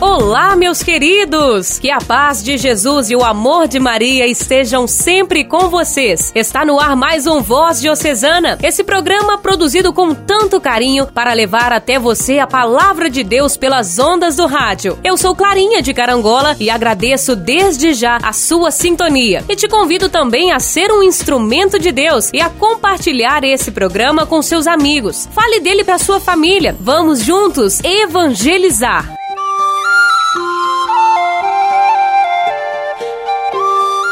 Olá, 0.00 0.54
meus 0.54 0.80
queridos! 0.80 1.80
Que 1.80 1.90
a 1.90 1.98
paz 1.98 2.40
de 2.40 2.56
Jesus 2.56 3.10
e 3.10 3.16
o 3.16 3.24
amor 3.24 3.66
de 3.66 3.80
Maria 3.80 4.28
estejam 4.28 4.86
sempre 4.86 5.42
com 5.42 5.68
vocês. 5.68 6.30
Está 6.36 6.64
no 6.64 6.78
ar 6.78 6.94
mais 6.94 7.26
um 7.26 7.42
Voz 7.42 7.80
Diocesana, 7.80 8.56
esse 8.62 8.84
programa 8.84 9.38
produzido 9.38 9.92
com 9.92 10.14
tanto 10.14 10.60
carinho 10.60 11.08
para 11.08 11.32
levar 11.32 11.72
até 11.72 11.98
você 11.98 12.38
a 12.38 12.46
palavra 12.46 13.10
de 13.10 13.24
Deus 13.24 13.56
pelas 13.56 13.98
ondas 13.98 14.36
do 14.36 14.46
rádio. 14.46 14.96
Eu 15.02 15.16
sou 15.16 15.34
Clarinha 15.34 15.82
de 15.82 15.92
Carangola 15.92 16.54
e 16.60 16.70
agradeço 16.70 17.34
desde 17.34 17.92
já 17.92 18.18
a 18.22 18.32
sua 18.32 18.70
sintonia. 18.70 19.44
E 19.48 19.56
te 19.56 19.66
convido 19.66 20.08
também 20.08 20.52
a 20.52 20.60
ser 20.60 20.92
um 20.92 21.02
instrumento 21.02 21.76
de 21.76 21.90
Deus 21.90 22.30
e 22.32 22.40
a 22.40 22.48
compartilhar 22.48 23.42
esse 23.42 23.72
programa 23.72 24.24
com 24.24 24.40
seus 24.42 24.68
amigos. 24.68 25.28
Fale 25.32 25.58
dele 25.58 25.82
para 25.82 25.98
sua 25.98 26.20
família. 26.20 26.76
Vamos 26.78 27.18
juntos 27.18 27.80
evangelizar. 27.82 29.17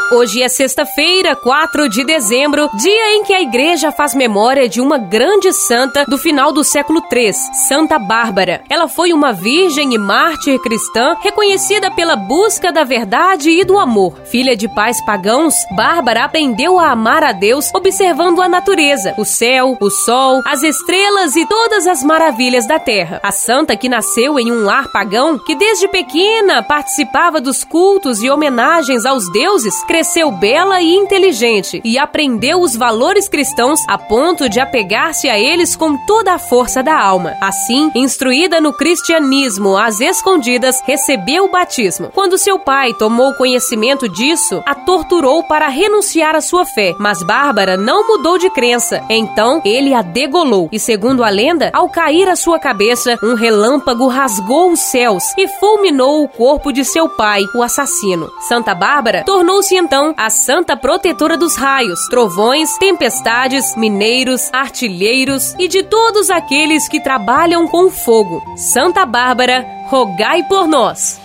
Hoje 0.08 0.40
é 0.40 0.48
sexta-feira, 0.48 1.34
4 1.34 1.88
de 1.88 2.04
dezembro, 2.04 2.70
dia 2.74 3.16
em 3.16 3.24
que 3.24 3.34
a 3.34 3.42
igreja 3.42 3.90
faz 3.90 4.14
memória 4.14 4.68
de 4.68 4.80
uma 4.80 4.98
grande 4.98 5.52
santa 5.52 6.04
do 6.04 6.16
final 6.16 6.52
do 6.52 6.62
século 6.62 7.02
III, 7.12 7.32
Santa 7.66 7.98
Bárbara. 7.98 8.62
Ela 8.70 8.86
foi 8.86 9.12
uma 9.12 9.32
virgem 9.32 9.94
e 9.94 9.98
mártir 9.98 10.60
cristã 10.60 11.16
reconhecida 11.20 11.90
pela 11.90 12.14
busca 12.14 12.70
da 12.70 12.84
verdade 12.84 13.50
e 13.50 13.64
do 13.64 13.80
amor. 13.80 14.16
Filha 14.26 14.56
de 14.56 14.68
pais 14.68 15.04
pagãos, 15.04 15.54
Bárbara 15.72 16.24
aprendeu 16.24 16.78
a 16.78 16.92
amar 16.92 17.24
a 17.24 17.32
Deus 17.32 17.72
observando 17.74 18.40
a 18.40 18.48
natureza, 18.48 19.12
o 19.18 19.24
céu, 19.24 19.76
o 19.80 19.90
sol, 19.90 20.40
as 20.46 20.62
estrelas 20.62 21.34
e 21.34 21.44
todas 21.46 21.84
as 21.84 22.04
maravilhas 22.04 22.64
da 22.64 22.78
terra. 22.78 23.18
A 23.24 23.32
santa 23.32 23.76
que 23.76 23.88
nasceu 23.88 24.38
em 24.38 24.52
um 24.52 24.62
lar 24.62 24.86
pagão, 24.92 25.36
que 25.36 25.56
desde 25.56 25.88
pequena 25.88 26.62
participava 26.62 27.40
dos 27.40 27.64
cultos 27.64 28.22
e 28.22 28.30
homenagens 28.30 29.04
aos 29.04 29.28
deuses, 29.32 29.82
cresceu 29.96 30.30
bela 30.30 30.82
e 30.82 30.94
inteligente 30.94 31.80
e 31.82 31.98
aprendeu 31.98 32.60
os 32.60 32.76
valores 32.76 33.30
cristãos 33.30 33.80
a 33.88 33.96
ponto 33.96 34.46
de 34.46 34.60
apegar-se 34.60 35.26
a 35.26 35.38
eles 35.38 35.74
com 35.74 35.96
toda 36.06 36.34
a 36.34 36.38
força 36.38 36.82
da 36.82 37.00
alma. 37.00 37.32
Assim, 37.40 37.90
instruída 37.94 38.60
no 38.60 38.74
cristianismo 38.74 39.74
às 39.74 39.98
escondidas, 39.98 40.82
recebeu 40.84 41.46
o 41.46 41.50
batismo. 41.50 42.10
Quando 42.12 42.36
seu 42.36 42.58
pai 42.58 42.92
tomou 42.92 43.32
conhecimento 43.36 44.06
disso, 44.06 44.62
a 44.66 44.74
torturou 44.74 45.42
para 45.44 45.68
renunciar 45.68 46.36
à 46.36 46.42
sua 46.42 46.66
fé, 46.66 46.94
mas 46.98 47.22
Bárbara 47.22 47.78
não 47.78 48.06
mudou 48.06 48.36
de 48.36 48.50
crença. 48.50 49.02
Então, 49.08 49.62
ele 49.64 49.94
a 49.94 50.02
degolou 50.02 50.68
e, 50.70 50.78
segundo 50.78 51.24
a 51.24 51.30
lenda, 51.30 51.70
ao 51.72 51.88
cair 51.88 52.28
a 52.28 52.36
sua 52.36 52.58
cabeça, 52.58 53.16
um 53.22 53.32
relâmpago 53.32 54.08
rasgou 54.08 54.72
os 54.72 54.80
céus 54.80 55.24
e 55.38 55.48
fulminou 55.48 56.22
o 56.22 56.28
corpo 56.28 56.70
de 56.70 56.84
seu 56.84 57.08
pai, 57.08 57.40
o 57.54 57.62
assassino. 57.62 58.30
Santa 58.46 58.74
Bárbara 58.74 59.24
tornou-se 59.24 59.74
então 59.86 60.12
a 60.16 60.28
santa 60.28 60.76
protetora 60.76 61.36
dos 61.36 61.54
raios, 61.54 62.08
trovões, 62.08 62.76
tempestades, 62.76 63.76
mineiros, 63.76 64.50
artilheiros 64.52 65.54
e 65.60 65.68
de 65.68 65.84
todos 65.84 66.28
aqueles 66.28 66.88
que 66.88 67.00
trabalham 67.00 67.68
com 67.68 67.88
fogo. 67.88 68.42
Santa 68.56 69.06
Bárbara, 69.06 69.64
rogai 69.88 70.42
por 70.48 70.66
nós. 70.66 71.20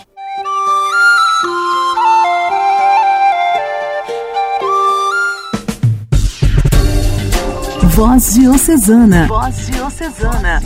Voz 7.95 8.35
Diocesana. 8.35 9.27
Voz 9.27 9.67
Diocesana. 9.71 10.61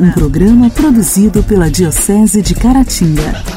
Um 0.00 0.12
programa 0.12 0.70
produzido 0.70 1.42
pela 1.42 1.68
Diocese 1.68 2.40
de 2.40 2.54
Caratinga. 2.54 3.55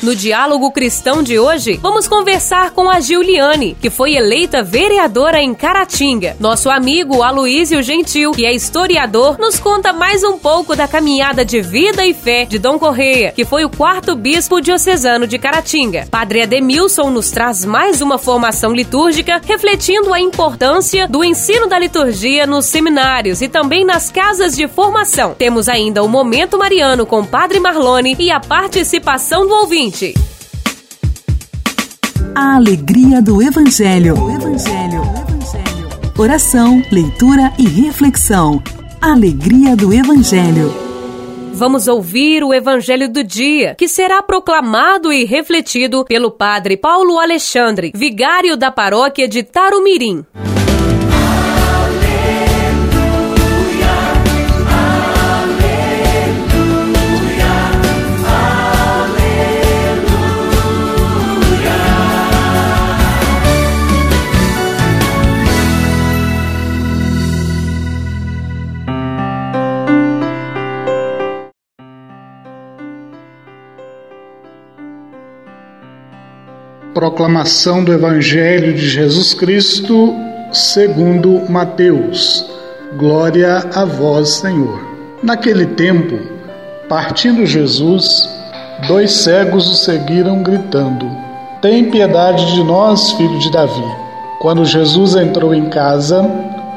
No 0.00 0.14
diálogo 0.14 0.70
cristão 0.70 1.24
de 1.24 1.40
hoje, 1.40 1.76
vamos 1.82 2.06
conversar 2.06 2.70
com 2.70 2.88
a 2.88 3.00
Giuliane, 3.00 3.76
que 3.80 3.90
foi 3.90 4.14
eleita 4.14 4.62
vereadora 4.62 5.42
em 5.42 5.52
Caratinga. 5.52 6.36
Nosso 6.38 6.70
amigo 6.70 7.20
Aloísio 7.20 7.82
Gentil, 7.82 8.30
que 8.30 8.46
é 8.46 8.54
historiador, 8.54 9.36
nos 9.40 9.58
conta 9.58 9.92
mais 9.92 10.22
um 10.22 10.38
pouco 10.38 10.76
da 10.76 10.86
caminhada 10.86 11.44
de 11.44 11.60
vida 11.60 12.06
e 12.06 12.14
fé 12.14 12.44
de 12.44 12.60
Dom 12.60 12.78
Correia, 12.78 13.32
que 13.32 13.44
foi 13.44 13.64
o 13.64 13.68
quarto 13.68 14.14
bispo 14.14 14.60
diocesano 14.60 15.26
de 15.26 15.36
Caratinga. 15.36 16.06
Padre 16.08 16.42
Ademilson 16.42 17.10
nos 17.10 17.32
traz 17.32 17.64
mais 17.64 18.00
uma 18.00 18.18
formação 18.18 18.72
litúrgica, 18.72 19.42
refletindo 19.44 20.14
a 20.14 20.20
importância 20.20 21.08
do 21.08 21.24
ensino 21.24 21.66
da 21.66 21.76
liturgia 21.76 22.46
nos 22.46 22.66
seminários 22.66 23.42
e 23.42 23.48
também 23.48 23.84
nas 23.84 24.12
casas 24.12 24.54
de 24.54 24.68
formação. 24.68 25.34
Temos 25.36 25.68
ainda 25.68 26.04
o 26.04 26.08
Momento 26.08 26.56
Mariano 26.56 27.04
com 27.04 27.24
Padre 27.24 27.58
Marlone 27.58 28.14
e 28.16 28.30
a 28.30 28.38
participação 28.38 29.44
do 29.44 29.54
ouvinte 29.54 29.87
ouvinte. 29.88 30.14
A 32.34 32.56
alegria 32.56 33.20
do 33.22 33.42
Evangelho. 33.42 34.14
O 34.22 34.30
Evangelho. 34.30 35.00
O 35.00 35.32
Evangelho. 35.32 35.88
Oração, 36.16 36.82
leitura 36.92 37.52
e 37.58 37.66
reflexão. 37.66 38.62
Alegria 39.00 39.74
do 39.74 39.92
Evangelho. 39.92 40.72
Vamos 41.52 41.88
ouvir 41.88 42.44
o 42.44 42.54
Evangelho 42.54 43.08
do 43.08 43.24
dia, 43.24 43.74
que 43.76 43.88
será 43.88 44.22
proclamado 44.22 45.12
e 45.12 45.24
refletido 45.24 46.04
pelo 46.04 46.30
Padre 46.30 46.76
Paulo 46.76 47.18
Alexandre, 47.18 47.90
vigário 47.94 48.56
da 48.56 48.70
paróquia 48.70 49.26
de 49.26 49.42
Tarumirim. 49.42 50.24
Proclamação 76.98 77.84
do 77.84 77.92
Evangelho 77.92 78.74
de 78.74 78.88
Jesus 78.88 79.32
Cristo 79.32 80.16
segundo 80.50 81.48
Mateus. 81.48 82.44
Glória 82.96 83.64
a 83.72 83.84
vós, 83.84 84.30
Senhor. 84.30 84.80
Naquele 85.22 85.64
tempo, 85.64 86.18
partindo 86.88 87.46
Jesus, 87.46 88.28
dois 88.88 89.12
cegos 89.12 89.68
o 89.70 89.76
seguiram 89.76 90.42
gritando: 90.42 91.08
Tem 91.62 91.88
piedade 91.88 92.52
de 92.52 92.64
nós, 92.64 93.12
filho 93.12 93.38
de 93.38 93.52
Davi. 93.52 93.86
Quando 94.40 94.64
Jesus 94.64 95.14
entrou 95.14 95.54
em 95.54 95.66
casa, 95.66 96.28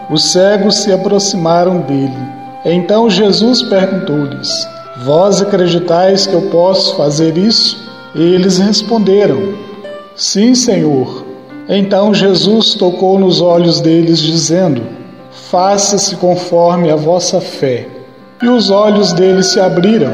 os 0.08 0.32
cegos 0.32 0.84
se 0.84 0.94
aproximaram 0.94 1.80
dele. 1.80 2.28
Então 2.64 3.10
Jesus 3.10 3.64
perguntou-lhes: 3.64 4.68
Vós 5.04 5.42
acreditais 5.42 6.28
que 6.28 6.36
eu 6.36 6.44
posso 6.44 6.96
fazer 6.96 7.36
isso? 7.40 7.76
E 8.14 8.22
eles 8.22 8.60
responderam: 8.60 9.71
Sim, 10.16 10.54
Senhor. 10.54 11.26
Então 11.70 12.14
Jesus 12.14 12.74
tocou 12.74 13.18
nos 13.18 13.42
olhos 13.42 13.80
deles, 13.80 14.20
dizendo: 14.20 14.82
Faça-se 15.50 16.16
conforme 16.18 16.92
a 16.92 16.96
vossa 16.96 17.40
fé. 17.40 17.88
E 18.42 18.48
os 18.48 18.70
olhos 18.70 19.14
deles 19.14 19.48
se 19.48 19.60
abriram. 19.60 20.12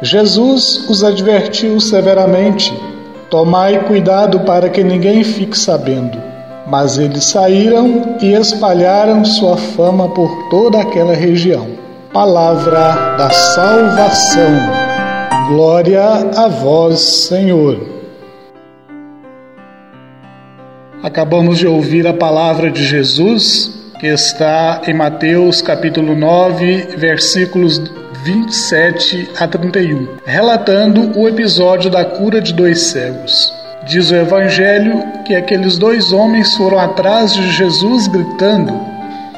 Jesus 0.00 0.88
os 0.88 1.04
advertiu 1.04 1.80
severamente: 1.80 2.72
Tomai 3.30 3.84
cuidado 3.84 4.40
para 4.40 4.68
que 4.68 4.82
ninguém 4.82 5.22
fique 5.22 5.58
sabendo. 5.58 6.18
Mas 6.66 6.98
eles 6.98 7.24
saíram 7.24 8.16
e 8.20 8.32
espalharam 8.32 9.24
sua 9.24 9.56
fama 9.56 10.08
por 10.08 10.48
toda 10.48 10.80
aquela 10.80 11.14
região. 11.14 11.68
Palavra 12.12 13.16
da 13.16 13.30
salvação. 13.30 14.50
Glória 15.48 16.02
a 16.36 16.48
vós, 16.48 17.00
Senhor. 17.00 17.95
Acabamos 21.06 21.58
de 21.58 21.68
ouvir 21.68 22.04
a 22.04 22.12
palavra 22.12 22.68
de 22.68 22.84
Jesus, 22.84 23.70
que 24.00 24.08
está 24.08 24.82
em 24.88 24.92
Mateus 24.92 25.62
capítulo 25.62 26.16
9, 26.16 26.96
versículos 26.96 27.80
27 28.24 29.30
a 29.38 29.46
31, 29.46 30.08
relatando 30.26 31.16
o 31.16 31.28
episódio 31.28 31.88
da 31.92 32.04
cura 32.04 32.40
de 32.40 32.52
dois 32.52 32.88
cegos. 32.88 33.52
Diz 33.86 34.10
o 34.10 34.16
Evangelho 34.16 35.00
que 35.24 35.36
aqueles 35.36 35.78
dois 35.78 36.10
homens 36.10 36.56
foram 36.56 36.80
atrás 36.80 37.32
de 37.32 37.52
Jesus 37.52 38.08
gritando: 38.08 38.74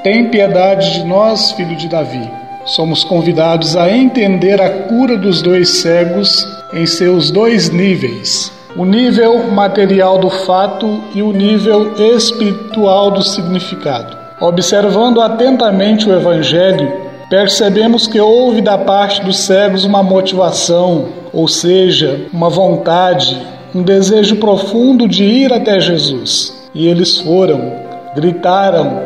Tem 0.03 0.31
piedade 0.31 0.95
de 0.95 1.05
nós, 1.05 1.53
filho 1.53 1.77
de 1.77 1.87
Davi. 1.87 2.31
Somos 2.65 3.05
convidados 3.05 3.77
a 3.77 3.91
entender 3.91 4.59
a 4.59 4.71
cura 4.85 5.19
dos 5.19 5.43
dois 5.43 5.69
cegos 5.83 6.49
em 6.73 6.87
seus 6.87 7.31
dois 7.31 7.69
níveis 7.69 8.57
o 8.79 8.85
nível 8.85 9.51
material 9.51 10.19
do 10.19 10.31
fato 10.31 11.01
e 11.13 11.21
o 11.21 11.33
nível 11.33 11.95
espiritual 11.99 13.11
do 13.11 13.25
significado. 13.25 14.17
Observando 14.41 15.21
atentamente 15.21 16.09
o 16.09 16.15
Evangelho, 16.15 16.89
percebemos 17.29 18.07
que 18.07 18.21
houve 18.21 18.61
da 18.61 18.79
parte 18.79 19.21
dos 19.21 19.39
cegos 19.39 19.85
uma 19.85 20.01
motivação, 20.01 21.07
ou 21.33 21.49
seja, 21.49 22.29
uma 22.33 22.49
vontade, 22.49 23.37
um 23.75 23.83
desejo 23.83 24.37
profundo 24.37 25.09
de 25.09 25.25
ir 25.25 25.53
até 25.53 25.81
Jesus. 25.81 26.69
E 26.73 26.87
eles 26.87 27.19
foram, 27.19 27.73
gritaram 28.15 29.03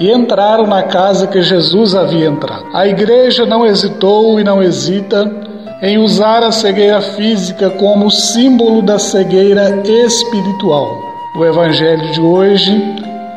e 0.00 0.10
entraram 0.10 0.66
na 0.66 0.82
casa 0.82 1.28
que 1.28 1.40
Jesus 1.42 1.94
havia 1.94 2.26
entrado. 2.26 2.64
A 2.74 2.88
igreja 2.88 3.46
não 3.46 3.64
hesitou 3.64 4.40
e 4.40 4.42
não 4.42 4.60
hesita 4.60 5.41
em 5.82 5.98
usar 5.98 6.44
a 6.44 6.52
cegueira 6.52 7.00
física 7.00 7.68
como 7.70 8.08
símbolo 8.08 8.82
da 8.82 9.00
cegueira 9.00 9.82
espiritual. 9.84 10.96
O 11.34 11.44
Evangelho 11.44 12.12
de 12.12 12.20
hoje, 12.20 12.70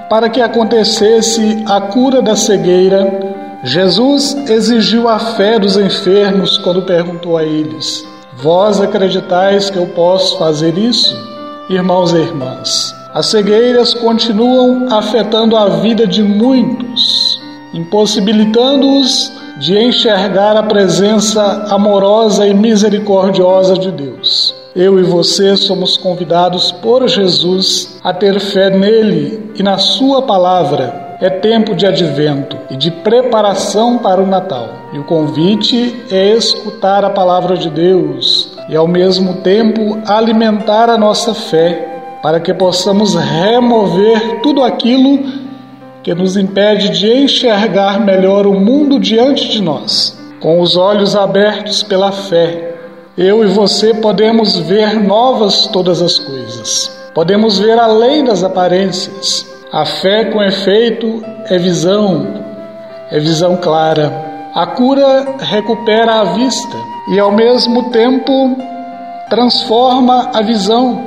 para 0.08 0.30
que 0.30 0.40
acontecesse 0.40 1.64
a 1.66 1.82
cura 1.82 2.22
da 2.22 2.36
cegueira, 2.36 3.34
Jesus 3.64 4.38
exigiu 4.48 5.10
a 5.10 5.18
fé 5.18 5.58
dos 5.58 5.76
enfermos 5.76 6.60
quando 6.60 6.84
perguntou 6.84 7.36
a 7.36 7.44
eles: 7.44 8.06
Vós 8.38 8.80
acreditais 8.80 9.72
que 9.72 9.78
eu 9.78 9.88
posso 9.88 10.38
fazer 10.38 10.78
isso? 10.78 11.18
Irmãos 11.68 12.14
e 12.14 12.18
irmãs, 12.18 12.94
as 13.12 13.26
cegueiras 13.26 13.92
continuam 13.96 14.94
afetando 14.94 15.58
a 15.58 15.68
vida 15.68 16.06
de 16.06 16.22
muitos, 16.22 17.42
impossibilitando-os 17.74 19.32
de 19.57 19.78
enxergar 19.78 20.57
a 20.57 20.63
presença 20.63 21.68
amorosa 21.69 22.48
e 22.48 22.54
misericordiosa 22.54 23.75
de 23.75 23.92
Deus. 23.92 24.54
Eu 24.75 25.00
e 25.00 25.04
você 25.04 25.56
somos 25.56 25.96
convidados 25.96 26.72
por 26.72 27.07
Jesus 27.07 27.98
a 28.04 28.13
ter 28.13 28.40
fé 28.40 28.69
nele 28.69 29.52
e 29.57 29.63
na 29.63 29.78
Sua 29.78 30.22
palavra. 30.24 31.18
É 31.22 31.30
tempo 31.30 31.74
de 31.74 31.86
advento 31.86 32.57
e 32.69 32.75
de 32.75 32.92
preparação 32.92 33.98
para 33.98 34.22
o 34.22 34.28
Natal. 34.28 34.68
E 34.92 35.00
o 35.00 35.06
convite 35.06 35.96
é 36.12 36.34
escutar 36.34 37.06
a 37.06 37.10
palavra 37.10 37.56
de 37.56 37.69
Deus 37.69 38.58
e, 38.68 38.75
ao 38.75 38.86
mesmo 38.86 39.36
tempo, 39.36 39.98
alimentar 40.06 40.90
a 40.90 40.98
nossa 40.98 41.34
fé 41.34 42.18
para 42.22 42.42
que 42.42 42.54
possamos 42.54 43.16
remover 43.16 44.42
tudo 44.42 44.62
aquilo 44.62 45.45
que 46.06 46.13
nos 46.13 46.38
impede 46.38 46.90
de 46.90 47.12
enxergar 47.12 48.00
melhor 48.00 48.46
o 48.46 48.54
mundo 48.54 49.00
diante 49.00 49.50
de 49.50 49.60
nós. 49.60 50.16
Com 50.40 50.62
os 50.62 50.78
olhos 50.78 51.16
abertos 51.16 51.81
pela 51.81 52.12
fé, 52.12 52.75
eu 53.18 53.44
e 53.44 53.48
você 53.48 53.92
podemos 53.92 54.60
ver 54.60 55.02
novas 55.02 55.66
todas 55.66 56.04
as 56.04 56.19
coisas. 56.19 56.96
Podemos 57.16 57.57
ver 57.57 57.80
além 57.80 58.24
das 58.24 58.44
aparências. 58.44 59.48
A 59.72 59.84
fé, 59.84 60.25
com 60.25 60.44
efeito, 60.44 61.24
é 61.50 61.57
visão, 61.57 62.28
é 63.10 63.19
visão 63.19 63.58
clara. 63.58 64.13
A 64.54 64.68
cura 64.68 65.38
recupera 65.40 66.19
a 66.19 66.24
vista 66.36 66.78
e, 67.10 67.19
ao 67.19 67.31
mesmo 67.31 67.90
tempo, 67.90 68.56
transforma 69.28 70.30
a 70.36 70.44
visão. 70.44 71.04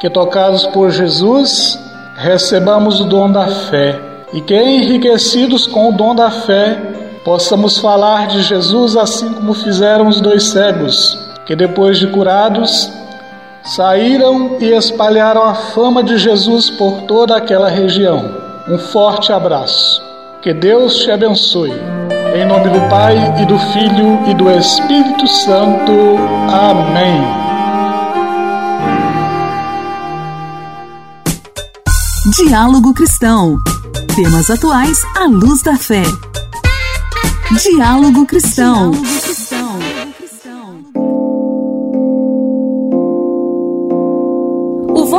Que, 0.00 0.10
tocados 0.10 0.66
por 0.66 0.90
Jesus, 0.90 1.78
recebamos 2.16 3.00
o 3.00 3.04
dom 3.04 3.30
da 3.30 3.46
fé 3.46 4.03
e 4.34 4.40
que, 4.40 4.54
enriquecidos 4.54 5.66
com 5.68 5.88
o 5.88 5.92
dom 5.92 6.12
da 6.14 6.28
fé, 6.28 6.76
possamos 7.24 7.78
falar 7.78 8.26
de 8.26 8.42
Jesus 8.42 8.96
assim 8.96 9.32
como 9.32 9.54
fizeram 9.54 10.08
os 10.08 10.20
dois 10.20 10.48
cegos, 10.48 11.16
que 11.46 11.54
depois 11.54 11.98
de 11.98 12.08
curados, 12.08 12.90
saíram 13.62 14.56
e 14.60 14.72
espalharam 14.72 15.44
a 15.44 15.54
fama 15.54 16.02
de 16.02 16.18
Jesus 16.18 16.68
por 16.68 17.02
toda 17.02 17.36
aquela 17.36 17.68
região. 17.68 18.28
Um 18.68 18.76
forte 18.76 19.32
abraço. 19.32 20.02
Que 20.42 20.52
Deus 20.52 20.96
te 20.96 21.10
abençoe. 21.10 21.72
Em 22.34 22.44
nome 22.44 22.68
do 22.68 22.80
Pai 22.90 23.16
e 23.40 23.46
do 23.46 23.58
Filho 23.58 24.18
e 24.28 24.34
do 24.34 24.50
Espírito 24.50 25.28
Santo. 25.28 25.92
Amém. 26.50 27.22
Diálogo 32.36 32.92
Cristão. 32.92 33.58
Temas 34.14 34.48
atuais 34.48 34.96
à 35.16 35.26
luz 35.26 35.62
da 35.62 35.76
fé. 35.76 36.02
Diálogo 37.60 38.24
Cristão. 38.26 38.92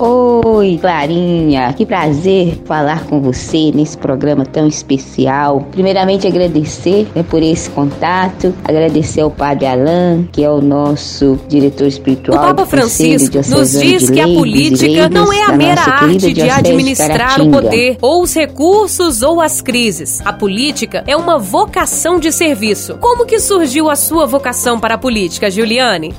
Oi, 0.01 0.77
Clarinha, 0.79 1.73
que 1.73 1.85
prazer 1.85 2.61
falar 2.63 3.05
com 3.05 3.19
você 3.19 3.69
nesse 3.75 3.97
programa 3.97 4.45
tão 4.45 4.65
especial. 4.65 5.67
Primeiramente, 5.71 6.25
agradecer 6.25 7.05
né, 7.13 7.21
por 7.21 7.43
esse 7.43 7.69
contato, 7.71 8.53
agradecer 8.63 9.19
ao 9.19 9.29
Padre 9.29 9.65
Alain, 9.65 10.29
que 10.31 10.41
é 10.41 10.49
o 10.49 10.61
nosso 10.61 11.37
diretor 11.49 11.85
espiritual. 11.85 12.37
O 12.37 12.47
Papa 12.47 12.65
Francisco 12.65 13.39
nos 13.49 13.71
diz 13.71 14.09
que 14.09 14.21
a 14.21 14.27
política 14.27 15.09
não 15.09 15.33
é 15.33 15.43
a 15.43 15.57
mera 15.57 15.81
arte 15.81 16.31
de 16.31 16.49
administrar 16.49 17.41
o 17.41 17.51
poder, 17.51 17.97
ou 18.01 18.23
os 18.23 18.33
recursos, 18.33 19.21
ou 19.21 19.41
as 19.41 19.59
crises. 19.59 20.21
A 20.23 20.31
política 20.31 21.03
é 21.07 21.17
uma 21.17 21.37
vocação 21.37 22.21
de 22.21 22.31
serviço. 22.31 22.97
Como 23.01 23.25
que 23.25 23.37
surgiu 23.37 23.89
a 23.89 23.97
sua 23.97 24.25
vocação 24.25 24.79
para 24.79 24.93
a 24.93 24.97
política, 24.97 25.51
Juliane? 25.51 26.13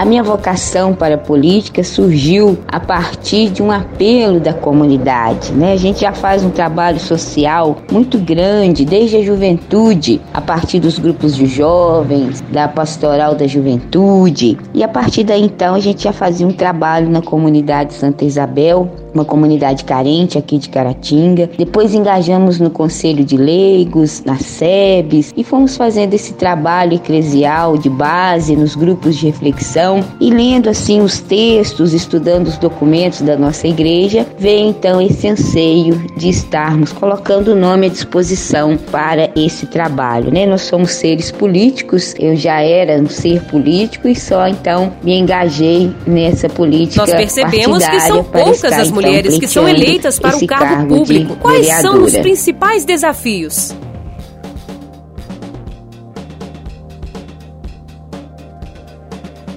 A 0.00 0.04
minha 0.06 0.22
vocação 0.22 0.94
para 0.94 1.16
a 1.16 1.18
política 1.18 1.84
surgiu 1.84 2.56
a 2.66 2.80
partir 2.80 3.50
de 3.50 3.62
um 3.62 3.70
apelo 3.70 4.40
da 4.40 4.54
comunidade, 4.54 5.52
né? 5.52 5.74
A 5.74 5.76
gente 5.76 6.00
já 6.00 6.10
faz 6.10 6.42
um 6.42 6.48
trabalho 6.48 6.98
social 6.98 7.76
muito 7.92 8.16
grande 8.16 8.86
desde 8.86 9.18
a 9.18 9.22
juventude, 9.22 10.18
a 10.32 10.40
partir 10.40 10.80
dos 10.80 10.98
grupos 10.98 11.36
de 11.36 11.44
jovens, 11.44 12.42
da 12.50 12.66
pastoral 12.66 13.34
da 13.34 13.46
juventude, 13.46 14.56
e 14.72 14.82
a 14.82 14.88
partir 14.88 15.22
daí 15.22 15.42
então 15.42 15.74
a 15.74 15.80
gente 15.80 16.04
já 16.04 16.14
fazia 16.14 16.46
um 16.46 16.52
trabalho 16.52 17.10
na 17.10 17.20
comunidade 17.20 17.92
Santa 17.92 18.24
Isabel 18.24 18.90
uma 19.14 19.24
comunidade 19.24 19.84
carente 19.84 20.38
aqui 20.38 20.58
de 20.58 20.68
Caratinga. 20.68 21.50
Depois 21.56 21.94
engajamos 21.94 22.58
no 22.58 22.70
Conselho 22.70 23.24
de 23.24 23.36
Leigos, 23.36 24.22
na 24.24 24.38
SEBS 24.38 25.32
e 25.36 25.44
fomos 25.44 25.76
fazendo 25.76 26.14
esse 26.14 26.34
trabalho 26.34 26.94
eclesial 26.94 27.76
de 27.76 27.88
base 27.88 28.56
nos 28.56 28.74
grupos 28.74 29.16
de 29.16 29.26
reflexão 29.26 30.04
e 30.20 30.30
lendo 30.30 30.68
assim 30.68 31.00
os 31.00 31.20
textos, 31.20 31.92
estudando 31.92 32.48
os 32.48 32.58
documentos 32.58 33.22
da 33.22 33.36
nossa 33.36 33.66
igreja, 33.66 34.26
veio 34.38 34.68
então 34.68 35.00
esse 35.00 35.28
anseio 35.28 35.96
de 36.16 36.28
estarmos 36.28 36.92
colocando 36.92 37.48
o 37.48 37.56
nome 37.56 37.86
à 37.86 37.88
disposição 37.90 38.76
para 38.90 39.30
esse 39.36 39.66
trabalho, 39.66 40.32
né? 40.32 40.46
Nós 40.46 40.62
somos 40.62 40.92
seres 40.92 41.30
políticos, 41.30 42.14
eu 42.18 42.36
já 42.36 42.60
era 42.60 43.00
um 43.00 43.08
ser 43.08 43.42
político 43.44 44.08
e 44.08 44.14
só 44.14 44.46
então 44.46 44.92
me 45.02 45.18
engajei 45.18 45.92
nessa 46.06 46.48
política 46.48 47.06
Nós 47.06 47.14
percebemos 47.14 47.86
que 47.86 48.00
são 48.00 48.24
poucas 48.24 48.64
as 48.64 48.88
então, 48.88 48.99
mulheres 49.00 49.38
que 49.38 49.48
são 49.48 49.68
eleitas 49.68 50.18
para 50.18 50.36
o 50.36 50.46
cargo, 50.46 50.64
cargo 50.64 50.96
público. 50.96 51.36
Quais 51.36 51.66
são 51.80 52.02
os 52.04 52.16
principais 52.16 52.84
desafios? 52.84 53.74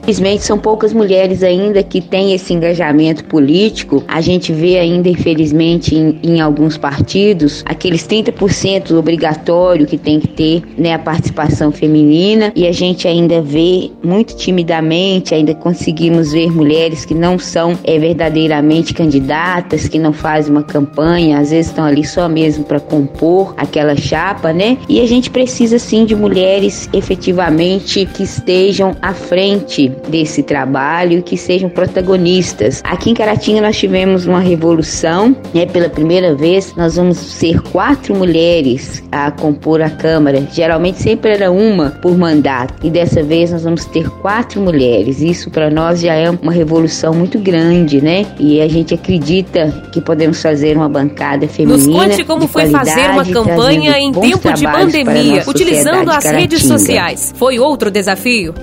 Infelizmente, 0.04 0.44
são 0.44 0.60
poucas 0.60 0.92
mulheres 0.92 1.44
ainda 1.44 1.82
que 1.82 2.02
têm 2.02 2.34
esse 2.34 2.54
engajamento 2.54 3.24
político. 3.24 4.04
A 4.06 4.20
gente 4.20 4.52
vê 4.52 4.78
ainda, 4.78 5.08
infelizmente, 5.08 5.96
em, 5.96 6.20
em 6.22 6.42
alguns 6.42 6.78
partidos, 6.78 7.64
aqueles 7.66 8.06
30% 8.06 8.98
obrigatório 8.98 9.88
que 9.88 9.98
tem 9.98 10.20
que 10.20 10.28
ter 10.28 10.62
né, 10.78 10.94
a 10.94 11.00
participação 11.00 11.72
feminina, 11.72 12.52
e 12.54 12.68
a 12.68 12.74
gente 12.74 13.08
ainda 13.08 13.42
vê 13.42 13.92
muito 14.04 14.36
timidamente, 14.36 15.34
ainda 15.34 15.56
conseguimos 15.56 16.34
ver 16.34 16.52
mulheres 16.52 17.06
que 17.06 17.14
não 17.14 17.40
são 17.40 17.78
é, 17.86 17.98
verdadeiramente 17.98 18.94
candidatas, 18.94 19.88
que 19.88 19.98
não 19.98 20.12
fazem 20.12 20.52
uma 20.52 20.64
campanha, 20.64 21.40
às 21.40 21.52
vezes 21.52 21.68
estão 21.68 21.86
ali 21.86 22.04
só 22.04 22.28
mesmo 22.28 22.66
para 22.66 22.80
compor 22.82 23.54
aquela 23.56 23.96
chapa, 23.96 24.52
né? 24.52 24.78
E 24.90 25.00
a 25.00 25.08
gente 25.08 25.30
precisa 25.30 25.80
sim 25.80 26.04
de 26.04 26.14
mulheres 26.14 26.90
efetivamente 26.92 28.06
que 28.06 28.24
estejam 28.24 28.94
à 29.02 29.14
frente 29.14 29.93
desse 30.08 30.44
trabalho 30.44 31.20
e 31.20 31.22
que 31.22 31.38
sejam 31.38 31.70
protagonistas. 31.70 32.82
Aqui 32.84 33.10
em 33.10 33.14
Caratinga 33.14 33.62
nós 33.62 33.78
tivemos 33.78 34.26
uma 34.26 34.40
revolução, 34.40 35.36
né? 35.54 35.66
Pela 35.66 35.90
primeira 35.90 36.36
vez 36.36 36.76
nós 36.76 36.96
vamos 36.96 37.18
ser 37.18 37.62
quatro 37.62 38.16
mulheres 38.16 39.04
a 39.12 39.32
compor 39.32 39.82
a 39.82 39.90
Câmara. 39.90 40.48
Geralmente 40.52 41.02
sempre 41.02 41.32
era 41.32 41.52
uma 41.52 41.92
por 42.02 42.18
mandato 42.18 42.76
e 42.84 42.90
dessa 42.90 43.24
vez 43.24 43.52
nós 43.52 43.64
vamos 43.64 43.86
ter 43.86 44.10
quatro 44.10 44.62
mulheres. 44.62 45.22
Isso 45.22 45.50
para 45.50 45.70
nós 45.70 46.02
já 46.02 46.14
é 46.14 46.30
uma 46.30 46.52
revolução 46.52 47.14
muito 47.14 47.40
grande, 47.40 48.02
né? 48.02 48.26
E 48.40 48.62
a 48.62 48.68
gente 48.68 48.94
acredita 48.94 49.72
que 49.92 50.02
podemos 50.02 50.42
fazer 50.42 50.76
uma 50.76 50.90
bancada 50.90 51.48
feminina. 51.48 51.88
Nos 51.88 52.10
conte 52.10 52.24
como 52.24 52.48
foi 52.48 52.68
fazer 52.70 53.10
uma 53.12 53.26
campanha 53.26 53.98
em 53.98 54.12
tempo 54.12 54.54
de 54.54 54.64
pandemia, 54.64 55.44
utilizando 55.48 56.10
as 56.10 56.26
redes 56.26 56.64
sociais. 56.64 57.34
Foi 57.36 57.60
outro 57.60 57.92
desafio? 57.92 58.54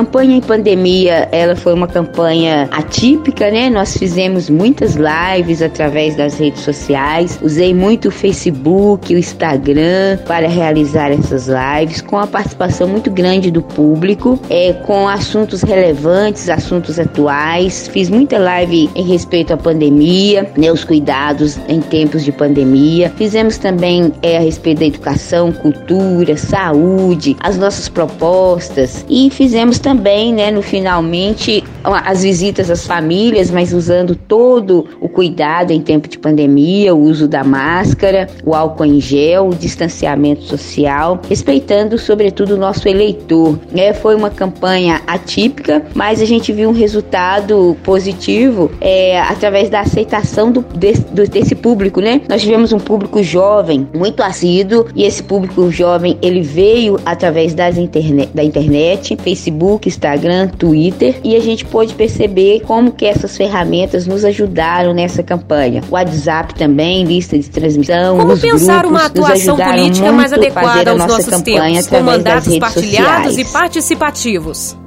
Campanha 0.00 0.36
em 0.36 0.40
pandemia, 0.40 1.28
ela 1.30 1.54
foi 1.54 1.74
uma 1.74 1.86
campanha 1.86 2.66
atípica, 2.72 3.50
né? 3.50 3.68
Nós 3.68 3.94
fizemos 3.98 4.48
muitas 4.48 4.96
lives 4.96 5.60
através 5.60 6.16
das 6.16 6.38
redes 6.38 6.62
sociais. 6.62 7.38
Usei 7.42 7.74
muito 7.74 8.08
o 8.08 8.10
Facebook, 8.10 9.14
o 9.14 9.18
Instagram 9.18 10.16
para 10.26 10.48
realizar 10.48 11.12
essas 11.12 11.48
lives 11.48 12.00
com 12.00 12.16
a 12.16 12.26
participação 12.26 12.88
muito 12.88 13.10
grande 13.10 13.50
do 13.50 13.60
público, 13.60 14.40
é, 14.48 14.72
com 14.72 15.06
assuntos 15.06 15.60
relevantes, 15.60 16.48
assuntos 16.48 16.98
atuais. 16.98 17.86
Fiz 17.88 18.08
muita 18.08 18.38
live 18.38 18.88
em 18.94 19.02
respeito 19.02 19.52
à 19.52 19.56
pandemia, 19.58 20.50
né, 20.56 20.72
os 20.72 20.82
cuidados 20.82 21.58
em 21.68 21.82
tempos 21.82 22.24
de 22.24 22.32
pandemia. 22.32 23.12
Fizemos 23.16 23.58
também 23.58 24.14
é, 24.22 24.38
a 24.38 24.40
respeito 24.40 24.78
da 24.78 24.86
educação, 24.86 25.52
cultura, 25.52 26.38
saúde, 26.38 27.36
as 27.40 27.58
nossas 27.58 27.86
propostas 27.90 29.04
e 29.10 29.28
fizemos 29.28 29.78
também, 29.78 29.89
né, 29.94 30.50
no 30.50 30.62
finalmente, 30.62 31.64
as 31.82 32.22
visitas 32.22 32.70
às 32.70 32.86
famílias, 32.86 33.50
mas 33.50 33.72
usando 33.72 34.14
todo 34.14 34.86
o 35.00 35.08
cuidado 35.08 35.70
em 35.72 35.80
tempo 35.80 36.08
de 36.08 36.18
pandemia, 36.18 36.94
o 36.94 37.00
uso 37.00 37.26
da 37.26 37.42
máscara, 37.42 38.28
o 38.44 38.54
álcool 38.54 38.84
em 38.84 39.00
gel, 39.00 39.48
o 39.48 39.54
distanciamento 39.54 40.42
social, 40.42 41.20
respeitando 41.28 41.98
sobretudo 41.98 42.54
o 42.54 42.56
nosso 42.56 42.88
eleitor. 42.88 43.58
É, 43.74 43.92
foi 43.92 44.14
uma 44.14 44.30
campanha 44.30 45.00
atípica, 45.06 45.84
mas 45.94 46.20
a 46.20 46.24
gente 46.24 46.52
viu 46.52 46.68
um 46.68 46.72
resultado 46.72 47.76
positivo 47.82 48.70
é, 48.80 49.20
através 49.20 49.68
da 49.68 49.80
aceitação 49.80 50.50
do, 50.52 50.62
desse, 50.62 51.02
desse 51.02 51.54
público, 51.54 52.00
né? 52.00 52.20
Nós 52.28 52.42
tivemos 52.42 52.72
um 52.72 52.78
público 52.78 53.22
jovem 53.22 53.88
muito 53.94 54.22
assíduo 54.22 54.86
e 54.94 55.04
esse 55.04 55.22
público 55.22 55.70
jovem 55.70 56.18
ele 56.22 56.42
veio 56.42 56.98
através 57.04 57.54
das 57.54 57.76
internet, 57.76 58.30
da 58.34 58.42
internet, 58.42 59.16
Facebook 59.22 59.79
Facebook, 59.80 59.88
Instagram, 59.88 60.48
Twitter 60.48 61.20
e 61.24 61.34
a 61.34 61.40
gente 61.40 61.64
pôde 61.64 61.94
perceber 61.94 62.60
como 62.60 62.92
que 62.92 63.06
essas 63.06 63.36
ferramentas 63.36 64.06
nos 64.06 64.24
ajudaram 64.24 64.92
nessa 64.92 65.22
campanha. 65.22 65.82
WhatsApp 65.90 66.54
também, 66.54 67.04
lista 67.04 67.38
de 67.38 67.48
transmissão, 67.48 68.18
como 68.18 68.36
pensar 68.36 68.80
grupos, 68.80 68.90
uma 68.90 69.06
atuação 69.06 69.56
política 69.56 70.12
mais 70.12 70.32
adequada 70.32 70.90
aos 70.90 70.98
nossos 70.98 71.42
tempos, 71.42 71.86
com 71.88 72.00
mandatos 72.00 72.58
partilhados 72.58 73.34
sociais. 73.34 73.38
e 73.38 73.44
participativos. 73.44 74.79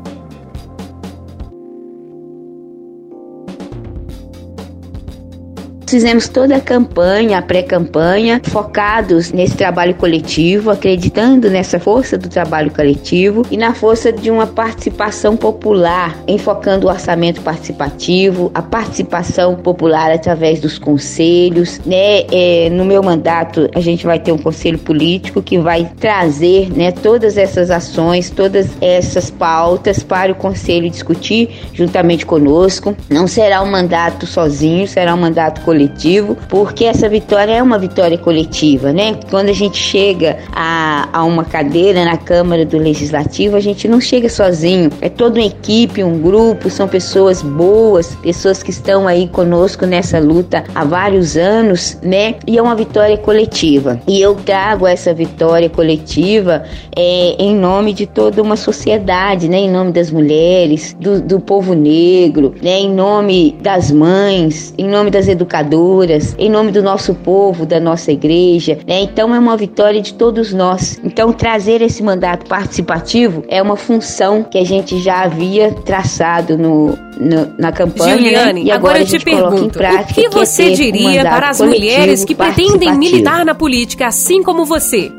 Fizemos 5.94 6.28
toda 6.28 6.56
a 6.56 6.60
campanha, 6.60 7.38
a 7.38 7.42
pré-campanha, 7.44 8.42
focados 8.46 9.32
nesse 9.32 9.56
trabalho 9.56 9.94
coletivo, 9.94 10.72
acreditando 10.72 11.52
nessa 11.52 11.80
força 11.80 12.18
do 12.18 12.28
trabalho 12.28 12.72
coletivo 12.72 13.46
e 13.52 13.56
na 13.56 13.76
força 13.76 14.12
de 14.12 14.32
uma 14.32 14.48
participação 14.48 15.38
popular, 15.38 16.18
enfocando 16.28 16.88
o 16.88 16.90
orçamento 16.90 17.42
participativo, 17.42 18.50
a 18.56 18.62
participação 18.64 19.56
popular 19.56 20.12
através 20.12 20.60
dos 20.60 20.80
conselhos. 20.80 21.80
Né? 21.86 22.24
É, 22.32 22.72
no 22.72 22.86
meu 22.86 23.04
mandato, 23.04 23.70
a 23.76 23.80
gente 23.80 24.04
vai 24.04 24.18
ter 24.18 24.32
um 24.32 24.38
conselho 24.40 24.80
político 24.80 25.44
que 25.44 25.60
vai 25.60 25.92
trazer 26.00 26.76
né, 26.76 26.92
todas 26.92 27.38
essas 27.38 27.70
ações, 27.70 28.32
todas 28.32 28.68
essas 28.82 29.30
pautas 29.30 30.02
para 30.02 30.32
o 30.32 30.36
conselho 30.36 30.90
discutir 30.90 31.50
juntamente 31.72 32.26
conosco. 32.26 32.96
Não 33.08 33.28
será 33.28 33.62
um 33.62 33.70
mandato 33.70 34.26
sozinho, 34.26 34.88
será 34.88 35.14
um 35.14 35.20
mandato 35.20 35.62
coletivo 35.62 35.83
coletivo, 35.84 36.38
porque 36.48 36.86
essa 36.86 37.10
vitória 37.10 37.52
é 37.52 37.62
uma 37.62 37.78
vitória 37.78 38.18
coletiva, 38.18 38.94
né? 38.94 39.18
Quando 39.30 39.50
a 39.50 39.54
gente 39.54 39.78
chega 39.78 40.38
a, 40.52 41.10
a 41.12 41.24
uma 41.24 41.44
cadeira 41.44 42.06
na 42.06 42.18
Câmara 42.18 42.66
do 42.66 42.78
Legislativo, 42.78 43.56
a 43.56 43.60
gente 43.60 43.88
não 43.88 44.00
chega 44.00 44.30
sozinho, 44.30 44.90
é 45.02 45.10
toda 45.10 45.40
uma 45.40 45.46
equipe, 45.46 46.04
um 46.04 46.20
grupo, 46.20 46.70
são 46.70 46.88
pessoas 46.88 47.42
boas, 47.42 48.16
pessoas 48.16 48.64
que 48.64 48.72
estão 48.72 49.08
aí 49.08 49.28
conosco 49.28 49.86
nessa 49.86 50.20
luta 50.20 50.64
há 50.74 50.84
vários 50.86 51.36
anos, 51.36 51.98
né? 52.02 52.36
E 52.48 52.58
é 52.58 52.62
uma 52.62 52.76
vitória 52.76 53.18
coletiva. 53.18 54.00
E 54.08 54.22
eu 54.22 54.36
trago 54.36 54.88
essa 54.88 55.14
vitória 55.14 55.70
coletiva 55.70 56.64
é, 56.96 57.36
em 57.40 57.56
nome 57.56 57.94
de 57.94 58.06
toda 58.06 58.42
uma 58.42 58.56
sociedade, 58.56 59.50
né? 59.50 59.58
Em 59.58 59.72
nome 59.72 59.92
das 59.92 60.10
mulheres, 60.12 60.96
do, 61.00 61.22
do 61.22 61.40
povo 61.40 61.74
negro, 61.74 62.54
né? 62.62 62.80
Em 62.80 62.92
nome 62.92 63.58
das 63.62 63.92
mães, 63.92 64.74
em 64.78 64.88
nome 64.88 65.12
das 65.12 65.28
educadoras 65.28 65.73
em 66.38 66.50
nome 66.50 66.72
do 66.72 66.82
nosso 66.82 67.14
povo, 67.16 67.66
da 67.66 67.80
nossa 67.80 68.12
igreja. 68.12 68.80
Né? 68.88 69.02
Então 69.02 69.34
é 69.34 69.40
uma 69.40 69.58
vitória 69.58 70.02
de 70.02 70.14
todos 70.14 70.54
nós. 70.54 71.00
Então 71.04 71.32
trazer 71.32 71.82
esse 71.82 72.04
mandato 72.04 72.48
participativo 72.48 73.44
é 73.48 73.62
uma 73.62 73.76
função 73.76 74.44
que 74.44 74.58
a 74.58 74.66
gente 74.66 75.00
já 75.00 75.24
havia 75.24 75.72
traçado 75.72 76.58
no, 76.58 76.98
no 77.20 77.54
na 77.58 77.72
campanha. 77.72 78.18
Juliane, 78.18 78.64
né? 78.64 78.68
e 78.68 78.72
agora, 78.72 79.00
agora 79.00 79.02
eu 79.02 79.06
te 79.06 79.24
pergunto, 79.24 79.78
prática, 79.78 80.12
o 80.12 80.24
que 80.24 80.30
você 80.30 80.70
que 80.70 80.76
diria 80.76 81.22
um 81.22 81.24
para 81.24 81.50
as 81.50 81.62
mulheres 81.62 82.26
que 82.26 82.36
pretendem 82.36 82.98
militar 82.98 83.46
na 83.46 83.56
política 83.56 84.08
assim 84.08 84.44
como 84.44 84.66
você? 84.66 85.12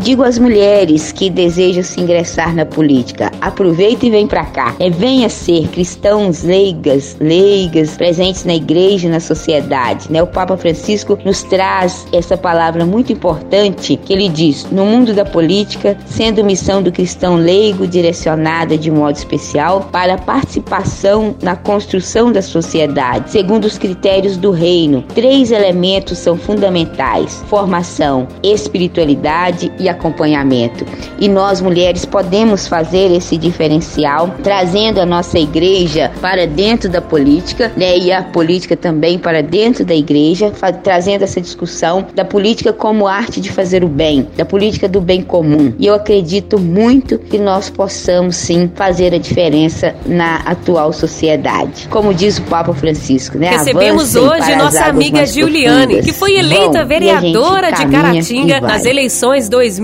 Digo 0.00 0.22
às 0.22 0.38
mulheres 0.38 1.12
que 1.12 1.28
desejam 1.28 1.82
se 1.82 2.00
ingressar 2.00 2.54
na 2.54 2.64
política, 2.64 3.30
aproveita 3.38 4.06
e 4.06 4.10
vem 4.10 4.26
para 4.26 4.46
cá. 4.46 4.74
É, 4.78 4.88
venha 4.88 5.28
ser 5.28 5.68
cristãos 5.68 6.42
leigas, 6.42 7.18
leigas, 7.20 7.98
presentes 7.98 8.46
na 8.46 8.54
igreja 8.54 9.06
e 9.06 9.10
na 9.10 9.20
sociedade. 9.20 10.10
Né? 10.10 10.22
O 10.22 10.26
Papa 10.26 10.56
Francisco 10.56 11.18
nos 11.22 11.42
traz 11.42 12.06
essa 12.14 12.34
palavra 12.34 12.86
muito 12.86 13.12
importante 13.12 14.00
que 14.02 14.14
ele 14.14 14.30
diz: 14.30 14.66
no 14.72 14.86
mundo 14.86 15.12
da 15.12 15.26
política, 15.26 15.94
sendo 16.06 16.42
missão 16.42 16.82
do 16.82 16.90
cristão 16.90 17.36
leigo 17.36 17.86
direcionada 17.86 18.78
de 18.78 18.90
modo 18.90 19.16
especial 19.16 19.90
para 19.92 20.14
a 20.14 20.18
participação 20.18 21.34
na 21.42 21.56
construção 21.56 22.32
da 22.32 22.40
sociedade, 22.40 23.30
segundo 23.30 23.66
os 23.66 23.76
critérios 23.76 24.38
do 24.38 24.50
reino. 24.50 25.04
Três 25.14 25.52
elementos 25.52 26.16
são 26.16 26.38
fundamentais: 26.38 27.44
formação, 27.50 28.26
espiritualidade 28.42 29.70
e 29.78 29.89
acompanhamento. 29.90 30.84
E 31.18 31.28
nós 31.28 31.60
mulheres 31.60 32.04
podemos 32.04 32.66
fazer 32.66 33.12
esse 33.12 33.36
diferencial, 33.36 34.34
trazendo 34.42 35.00
a 35.00 35.06
nossa 35.06 35.38
igreja 35.38 36.10
para 36.20 36.46
dentro 36.46 36.88
da 36.88 37.00
política, 37.00 37.72
né? 37.76 37.98
E 37.98 38.12
a 38.12 38.22
política 38.22 38.76
também 38.76 39.18
para 39.18 39.42
dentro 39.42 39.84
da 39.84 39.94
igreja, 39.94 40.52
trazendo 40.82 41.22
essa 41.22 41.40
discussão 41.40 42.06
da 42.14 42.24
política 42.24 42.72
como 42.72 43.06
arte 43.06 43.40
de 43.40 43.50
fazer 43.50 43.84
o 43.84 43.88
bem, 43.88 44.26
da 44.36 44.44
política 44.44 44.88
do 44.88 45.00
bem 45.00 45.22
comum. 45.22 45.72
E 45.78 45.86
eu 45.86 45.94
acredito 45.94 46.58
muito 46.58 47.18
que 47.18 47.38
nós 47.38 47.68
possamos 47.68 48.36
sim 48.36 48.70
fazer 48.74 49.14
a 49.14 49.18
diferença 49.18 49.94
na 50.06 50.36
atual 50.36 50.92
sociedade. 50.92 51.88
Como 51.88 52.14
diz 52.14 52.38
o 52.38 52.42
Papa 52.42 52.72
Francisco, 52.72 53.38
né? 53.38 53.50
Recebemos 53.50 54.14
hoje 54.14 54.54
nossa 54.56 54.84
amiga 54.84 55.26
Juliane, 55.26 56.02
que 56.02 56.12
foi 56.12 56.36
eleita 56.36 56.80
Bom, 56.80 56.86
vereadora 56.86 57.72
de 57.72 57.86
Caratinga 57.86 58.60
nas 58.60 58.84
eleições 58.84 59.48
2020. 59.48 59.79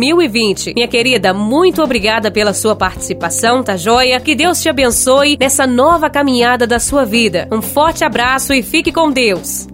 Minha 0.75 0.89
querida, 0.89 1.33
muito 1.33 1.83
obrigada 1.83 2.31
pela 2.31 2.53
sua 2.53 2.77
participação, 2.77 3.63
tá 3.63 3.77
joia? 3.77 4.21
Que 4.21 4.35
Deus 4.35 4.61
te 4.61 4.69
abençoe 4.69 5.37
nessa 5.39 5.67
nova 5.67 6.09
caminhada 6.11 6.67
da 6.67 6.79
sua 6.79 7.05
vida. 7.05 7.49
Um 7.51 7.63
forte 7.63 8.05
abraço 8.05 8.53
e 8.53 8.63
fique 8.63 8.93
com 8.93 9.11
Deus. 9.11 9.67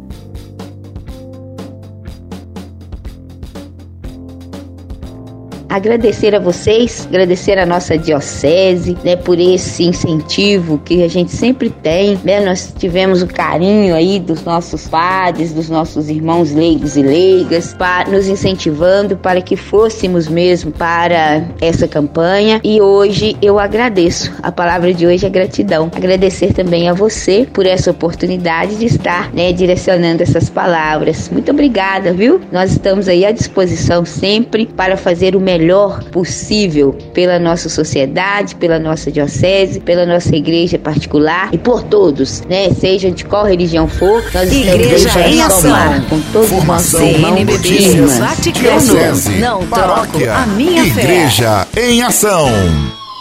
Agradecer 5.72 6.34
a 6.34 6.38
vocês, 6.38 7.06
agradecer 7.08 7.58
a 7.58 7.64
nossa 7.64 7.96
diocese, 7.96 8.94
né, 9.02 9.16
por 9.16 9.40
esse 9.40 9.84
incentivo 9.84 10.78
que 10.84 11.02
a 11.02 11.08
gente 11.08 11.32
sempre 11.32 11.70
tem, 11.70 12.18
né? 12.22 12.40
Nós 12.40 12.74
tivemos 12.76 13.22
o 13.22 13.26
carinho 13.26 13.94
aí 13.94 14.20
dos 14.20 14.44
nossos 14.44 14.86
padres, 14.86 15.52
dos 15.52 15.70
nossos 15.70 16.10
irmãos 16.10 16.52
leigos 16.52 16.96
e 16.96 17.02
leigas, 17.02 17.72
para, 17.72 18.10
nos 18.10 18.28
incentivando 18.28 19.16
para 19.16 19.40
que 19.40 19.56
fôssemos 19.56 20.28
mesmo 20.28 20.70
para 20.70 21.42
essa 21.58 21.88
campanha. 21.88 22.60
E 22.62 22.78
hoje 22.78 23.34
eu 23.40 23.58
agradeço. 23.58 24.30
A 24.42 24.52
palavra 24.52 24.92
de 24.92 25.06
hoje 25.06 25.24
é 25.24 25.30
gratidão. 25.30 25.90
Agradecer 25.96 26.52
também 26.52 26.90
a 26.90 26.92
você 26.92 27.48
por 27.50 27.64
essa 27.64 27.90
oportunidade 27.90 28.76
de 28.76 28.84
estar, 28.84 29.32
né, 29.32 29.52
direcionando 29.52 30.22
essas 30.22 30.50
palavras. 30.50 31.30
Muito 31.30 31.50
obrigada, 31.50 32.12
viu? 32.12 32.42
Nós 32.52 32.72
estamos 32.72 33.08
aí 33.08 33.24
à 33.24 33.32
disposição 33.32 34.04
sempre 34.04 34.66
para 34.66 34.98
fazer 34.98 35.34
o 35.34 35.40
melhor 35.40 35.62
melhor 35.62 36.02
possível 36.04 36.92
pela 37.14 37.38
nossa 37.38 37.69
sociedade, 37.69 38.57
pela 38.57 38.78
nossa 38.78 39.11
diocese, 39.11 39.78
pela 39.81 40.04
nossa 40.04 40.35
igreja 40.35 40.78
particular 40.78 41.50
e 41.52 41.59
por 41.59 41.85
todos, 41.85 42.42
né? 42.42 42.71
Seja 42.71 43.11
de 43.11 43.25
qual 43.25 43.47
religião 43.47 43.87
for, 43.87 44.25
nós 44.35 44.52
igreja 44.52 45.09
estamos 45.09 45.37
em 45.37 45.50
somar 45.50 46.02
com 46.09 46.21
todos 46.33 46.49
Formação, 46.50 47.07
os 47.07 47.14
CNBB, 47.14 48.07
Vaticano, 48.19 48.95
não 49.40 49.66
troco 49.66 50.19
a 50.28 50.47
minha 50.47 50.85
igreja 50.85 51.66
fé. 51.73 51.83
Igreja 51.83 51.92
em 51.92 52.02
ação. 52.02 52.49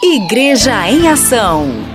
Igreja 0.02 0.90
em 0.90 1.08
ação. 1.08 1.91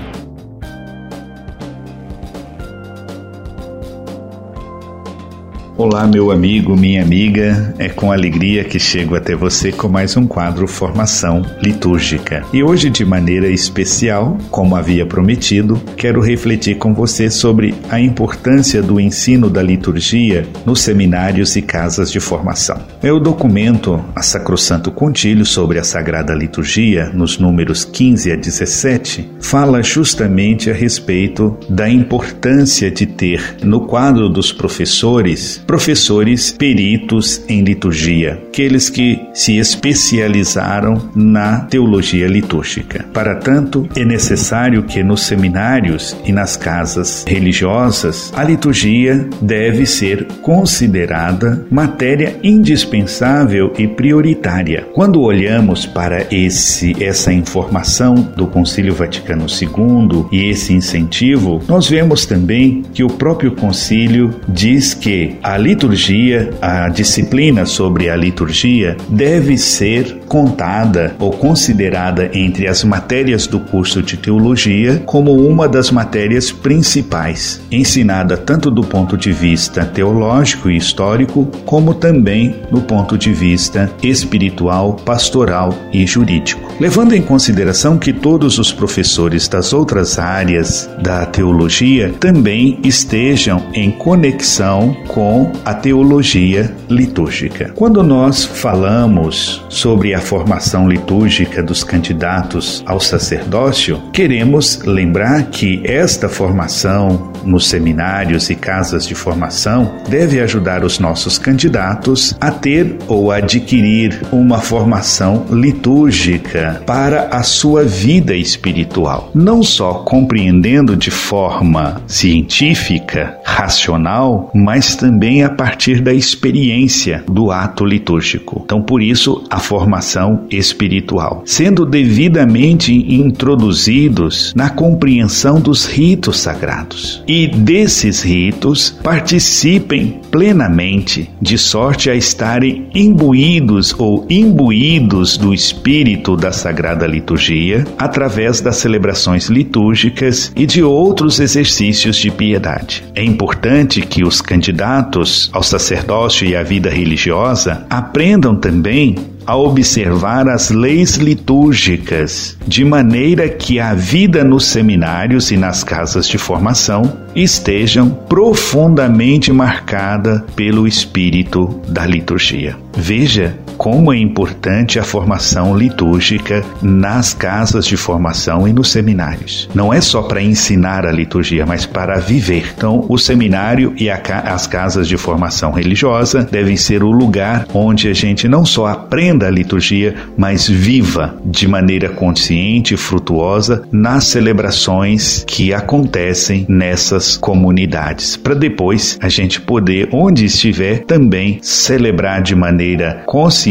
Olá, 5.79 6.07
meu 6.07 6.31
amigo, 6.31 6.75
minha 6.75 7.03
amiga. 7.03 7.71
É 7.77 7.87
com 7.87 8.11
alegria 8.11 8.63
que 8.63 8.79
chego 8.79 9.15
até 9.15 9.35
você 9.35 9.71
com 9.71 9.87
mais 9.87 10.17
um 10.17 10.25
quadro 10.25 10.67
Formação 10.67 11.43
Litúrgica. 11.61 12.43
E 12.51 12.63
hoje, 12.63 12.89
de 12.89 13.05
maneira 13.05 13.47
especial, 13.47 14.39
como 14.49 14.75
havia 14.75 15.05
prometido, 15.05 15.79
quero 15.95 16.19
refletir 16.19 16.79
com 16.79 16.95
você 16.95 17.29
sobre 17.29 17.75
a 17.91 17.99
importância 17.99 18.81
do 18.81 18.99
ensino 18.99 19.51
da 19.51 19.61
liturgia 19.61 20.47
nos 20.65 20.81
seminários 20.81 21.55
e 21.55 21.61
casas 21.61 22.11
de 22.11 22.19
formação. 22.19 22.81
É 23.03 23.13
o 23.13 23.19
documento 23.19 24.03
a 24.15 24.23
Sacrosanto 24.23 24.89
Contílio 24.89 25.45
sobre 25.45 25.77
a 25.77 25.83
Sagrada 25.83 26.33
Liturgia, 26.33 27.11
nos 27.13 27.37
números 27.37 27.85
15 27.85 28.31
a 28.31 28.35
17, 28.35 29.29
fala 29.39 29.83
justamente 29.83 30.71
a 30.71 30.73
respeito 30.73 31.55
da 31.69 31.87
importância 31.87 32.89
de 32.89 33.05
ter 33.05 33.57
no 33.61 33.81
quadro 33.81 34.27
dos 34.27 34.51
professores 34.51 35.61
professores 35.67 36.49
peritos 36.49 37.43
em 37.49 37.61
liturgia, 37.61 38.41
aqueles 38.47 38.89
que 38.89 39.19
se 39.33 39.57
especializaram 39.57 41.11
na 41.13 41.59
teologia 41.59 42.25
litúrgica. 42.27 43.05
Para 43.13 43.35
tanto, 43.35 43.87
é 43.95 44.05
necessário 44.05 44.83
que 44.83 45.03
nos 45.03 45.23
seminários 45.23 46.15
e 46.23 46.31
nas 46.31 46.55
casas 46.55 47.25
religiosas 47.27 48.31
a 48.35 48.43
liturgia 48.43 49.27
deve 49.41 49.85
ser 49.85 50.25
considerada 50.41 51.65
matéria 51.69 52.37
indispensável 52.41 53.73
e 53.77 53.87
prioritária. 53.87 54.87
Quando 54.93 55.21
olhamos 55.21 55.85
para 55.85 56.25
esse 56.31 56.95
essa 57.03 57.33
informação 57.33 58.15
do 58.15 58.47
Concílio 58.47 58.93
Vaticano 58.93 59.45
II 59.49 60.25
e 60.31 60.49
esse 60.49 60.73
incentivo, 60.73 61.61
nós 61.67 61.89
vemos 61.89 62.25
também 62.25 62.83
que 62.93 63.03
o 63.03 63.09
próprio 63.09 63.51
concílio 63.51 64.33
diz 64.47 64.93
que 64.93 65.35
a 65.43 65.56
a 65.57 65.59
liturgia, 65.59 66.51
a 66.61 66.87
disciplina 66.87 67.65
sobre 67.65 68.11
a 68.11 68.15
liturgia, 68.15 68.95
deve 69.09 69.57
ser 69.57 70.19
contada 70.27 71.15
ou 71.19 71.31
considerada 71.31 72.29
entre 72.33 72.67
as 72.67 72.83
matérias 72.83 73.47
do 73.47 73.59
curso 73.59 74.01
de 74.01 74.17
teologia 74.17 75.01
como 75.05 75.33
uma 75.33 75.67
das 75.67 75.91
matérias 75.91 76.51
principais, 76.51 77.61
ensinada 77.71 78.37
tanto 78.37 78.69
do 78.69 78.81
ponto 78.81 79.17
de 79.17 79.31
vista 79.31 79.85
teológico 79.85 80.69
e 80.69 80.77
histórico, 80.77 81.45
como 81.65 81.93
também 81.93 82.55
no 82.71 82.81
ponto 82.81 83.17
de 83.17 83.33
vista 83.33 83.91
espiritual, 84.03 84.93
pastoral 84.93 85.73
e 85.91 86.05
jurídico. 86.05 86.61
Levando 86.79 87.13
em 87.13 87.21
consideração 87.21 87.97
que 87.97 88.13
todos 88.13 88.59
os 88.59 88.71
professores 88.71 89.47
das 89.47 89.73
outras 89.73 90.19
áreas 90.19 90.89
da 91.01 91.25
teologia 91.25 92.13
também 92.19 92.79
estejam 92.83 93.63
em 93.73 93.91
conexão 93.91 94.95
com 95.07 95.51
a 95.65 95.73
teologia 95.73 96.75
litúrgica. 96.89 97.71
Quando 97.75 98.03
nós 98.03 98.45
falamos 98.45 99.65
sobre 99.69 100.13
a 100.17 100.21
formação 100.21 100.89
litúrgica 100.89 101.61
dos 101.61 101.83
candidatos 101.83 102.83
ao 102.87 102.99
sacerdócio, 102.99 104.01
queremos 104.11 104.79
lembrar 104.83 105.43
que 105.51 105.81
esta 105.85 106.27
formação 106.27 107.31
nos 107.47 107.67
seminários 107.67 108.49
e 108.49 108.55
casas 108.55 109.05
de 109.05 109.15
formação 109.15 109.95
deve 110.09 110.39
ajudar 110.39 110.83
os 110.83 110.99
nossos 110.99 111.37
candidatos 111.37 112.35
a 112.39 112.51
ter 112.51 112.97
ou 113.07 113.31
adquirir 113.31 114.21
uma 114.31 114.59
formação 114.59 115.45
litúrgica 115.49 116.81
para 116.85 117.29
a 117.29 117.43
sua 117.43 117.83
vida 117.83 118.35
espiritual, 118.35 119.31
não 119.33 119.63
só 119.63 119.95
compreendendo 119.95 120.95
de 120.95 121.11
forma 121.11 122.01
científica, 122.07 123.37
racional, 123.43 124.51
mas 124.53 124.95
também 124.95 125.43
a 125.43 125.49
partir 125.49 126.01
da 126.01 126.13
experiência 126.13 127.23
do 127.27 127.51
ato 127.51 127.85
litúrgico. 127.85 128.61
Então, 128.65 128.81
por 128.81 129.01
isso, 129.01 129.43
a 129.49 129.59
formação 129.59 130.45
espiritual, 130.49 131.43
sendo 131.45 131.85
devidamente 131.85 132.93
introduzidos 132.93 134.53
na 134.55 134.69
compreensão 134.69 135.59
dos 135.59 135.85
ritos 135.85 136.39
sagrados. 136.39 137.23
E 137.27 137.36
desses 137.45 138.23
ritos, 138.23 138.89
participem 139.03 140.19
plenamente, 140.31 141.29
de 141.41 141.57
sorte 141.57 142.09
a 142.09 142.15
estarem 142.15 142.89
imbuídos 142.95 143.93
ou 143.97 144.25
imbuídos 144.29 145.37
do 145.37 145.53
espírito 145.53 146.35
da 146.35 146.51
sagrada 146.51 147.05
liturgia 147.05 147.85
através 147.97 148.61
das 148.61 148.77
celebrações 148.77 149.47
litúrgicas 149.47 150.51
e 150.55 150.65
de 150.65 150.81
outros 150.81 151.39
exercícios 151.39 152.15
de 152.15 152.31
piedade. 152.31 153.03
É 153.13 153.23
importante 153.23 154.01
que 154.01 154.23
os 154.23 154.41
candidatos 154.41 155.49
ao 155.51 155.61
sacerdócio 155.61 156.47
e 156.47 156.55
à 156.55 156.63
vida 156.63 156.89
religiosa 156.89 157.85
aprendam 157.89 158.55
também 158.55 159.15
a 159.47 159.55
observar 159.55 160.49
as 160.49 160.69
leis 160.69 161.15
litúrgicas, 161.15 162.57
de 162.67 162.83
maneira 162.83 163.47
que 163.47 163.79
a 163.79 163.93
vida 163.93 164.43
nos 164.43 164.65
seminários 164.65 165.51
e 165.51 165.57
nas 165.57 165.85
casas 165.85 166.27
de 166.27 166.37
formação 166.37 167.17
estejam 167.33 168.09
profundamente 168.09 169.51
marcada 169.53 170.45
pelo 170.53 170.85
espírito 170.85 171.81
da 171.87 172.05
liturgia. 172.05 172.75
Veja 172.93 173.57
como 173.77 174.11
é 174.11 174.17
importante 174.17 174.99
a 174.99 175.03
formação 175.03 175.77
litúrgica 175.77 176.63
nas 176.81 177.33
casas 177.33 177.85
de 177.85 177.95
formação 177.95 178.67
e 178.67 178.73
nos 178.73 178.91
seminários. 178.91 179.69
Não 179.73 179.93
é 179.93 180.01
só 180.01 180.23
para 180.23 180.41
ensinar 180.41 181.05
a 181.05 181.11
liturgia, 181.11 181.65
mas 181.65 181.85
para 181.85 182.19
viver. 182.19 182.73
Então, 182.75 183.05
o 183.07 183.17
seminário 183.17 183.93
e 183.97 184.09
a, 184.09 184.21
as 184.45 184.67
casas 184.67 185.07
de 185.07 185.17
formação 185.17 185.71
religiosa 185.71 186.43
devem 186.43 186.75
ser 186.75 187.03
o 187.03 187.11
lugar 187.11 187.67
onde 187.73 188.07
a 188.07 188.13
gente 188.13 188.47
não 188.47 188.65
só 188.65 188.87
aprenda 188.87 189.47
a 189.47 189.51
liturgia, 189.51 190.15
mas 190.35 190.67
viva 190.67 191.35
de 191.45 191.67
maneira 191.67 192.09
consciente 192.09 192.93
e 192.93 192.97
frutuosa 192.97 193.83
nas 193.91 194.25
celebrações 194.25 195.43
que 195.45 195.73
acontecem 195.73 196.65
nessas 196.67 197.37
comunidades, 197.37 198.35
para 198.35 198.53
depois 198.53 199.17
a 199.21 199.29
gente 199.29 199.61
poder, 199.61 200.09
onde 200.11 200.45
estiver, 200.45 200.99
também 200.99 201.59
celebrar 201.61 202.41
de 202.41 202.55
maneira 202.55 203.23
consciente, 203.25 203.66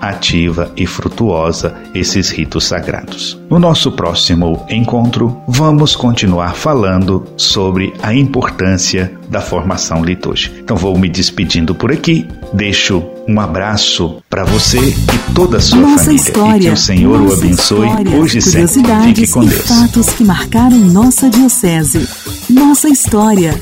ativa 0.00 0.72
e 0.76 0.86
frutuosa 0.86 1.74
esses 1.94 2.30
ritos 2.30 2.64
sagrados. 2.66 3.38
No 3.48 3.58
nosso 3.58 3.92
próximo 3.92 4.66
encontro, 4.68 5.40
vamos 5.46 5.94
continuar 5.94 6.54
falando 6.54 7.24
sobre 7.36 7.92
a 8.02 8.12
importância 8.12 9.12
da 9.28 9.40
formação 9.40 10.04
litúrgica. 10.04 10.58
Então 10.58 10.76
vou 10.76 10.98
me 10.98 11.08
despedindo 11.08 11.74
por 11.74 11.92
aqui, 11.92 12.26
deixo 12.52 13.02
um 13.28 13.38
abraço 13.40 14.22
para 14.28 14.44
você 14.44 14.78
e 14.78 15.34
toda 15.34 15.58
a 15.58 15.60
sua 15.60 15.78
nossa 15.78 16.04
família. 16.04 16.16
História, 16.16 16.56
e 16.56 16.60
que 16.62 16.70
o 16.70 16.76
Senhor 16.76 17.20
o 17.20 17.32
abençoe 17.32 17.88
hoje 18.18 18.38
e 18.38 18.42
sempre. 18.42 19.14
Fique 19.14 19.30
com 19.30 19.44
Deus. 19.44 19.66
fatos 19.66 20.08
que 20.10 20.24
marcaram 20.24 20.78
nossa 20.78 21.28
diocese. 21.30 22.08
Nossa 22.50 22.88
história. 22.88 23.54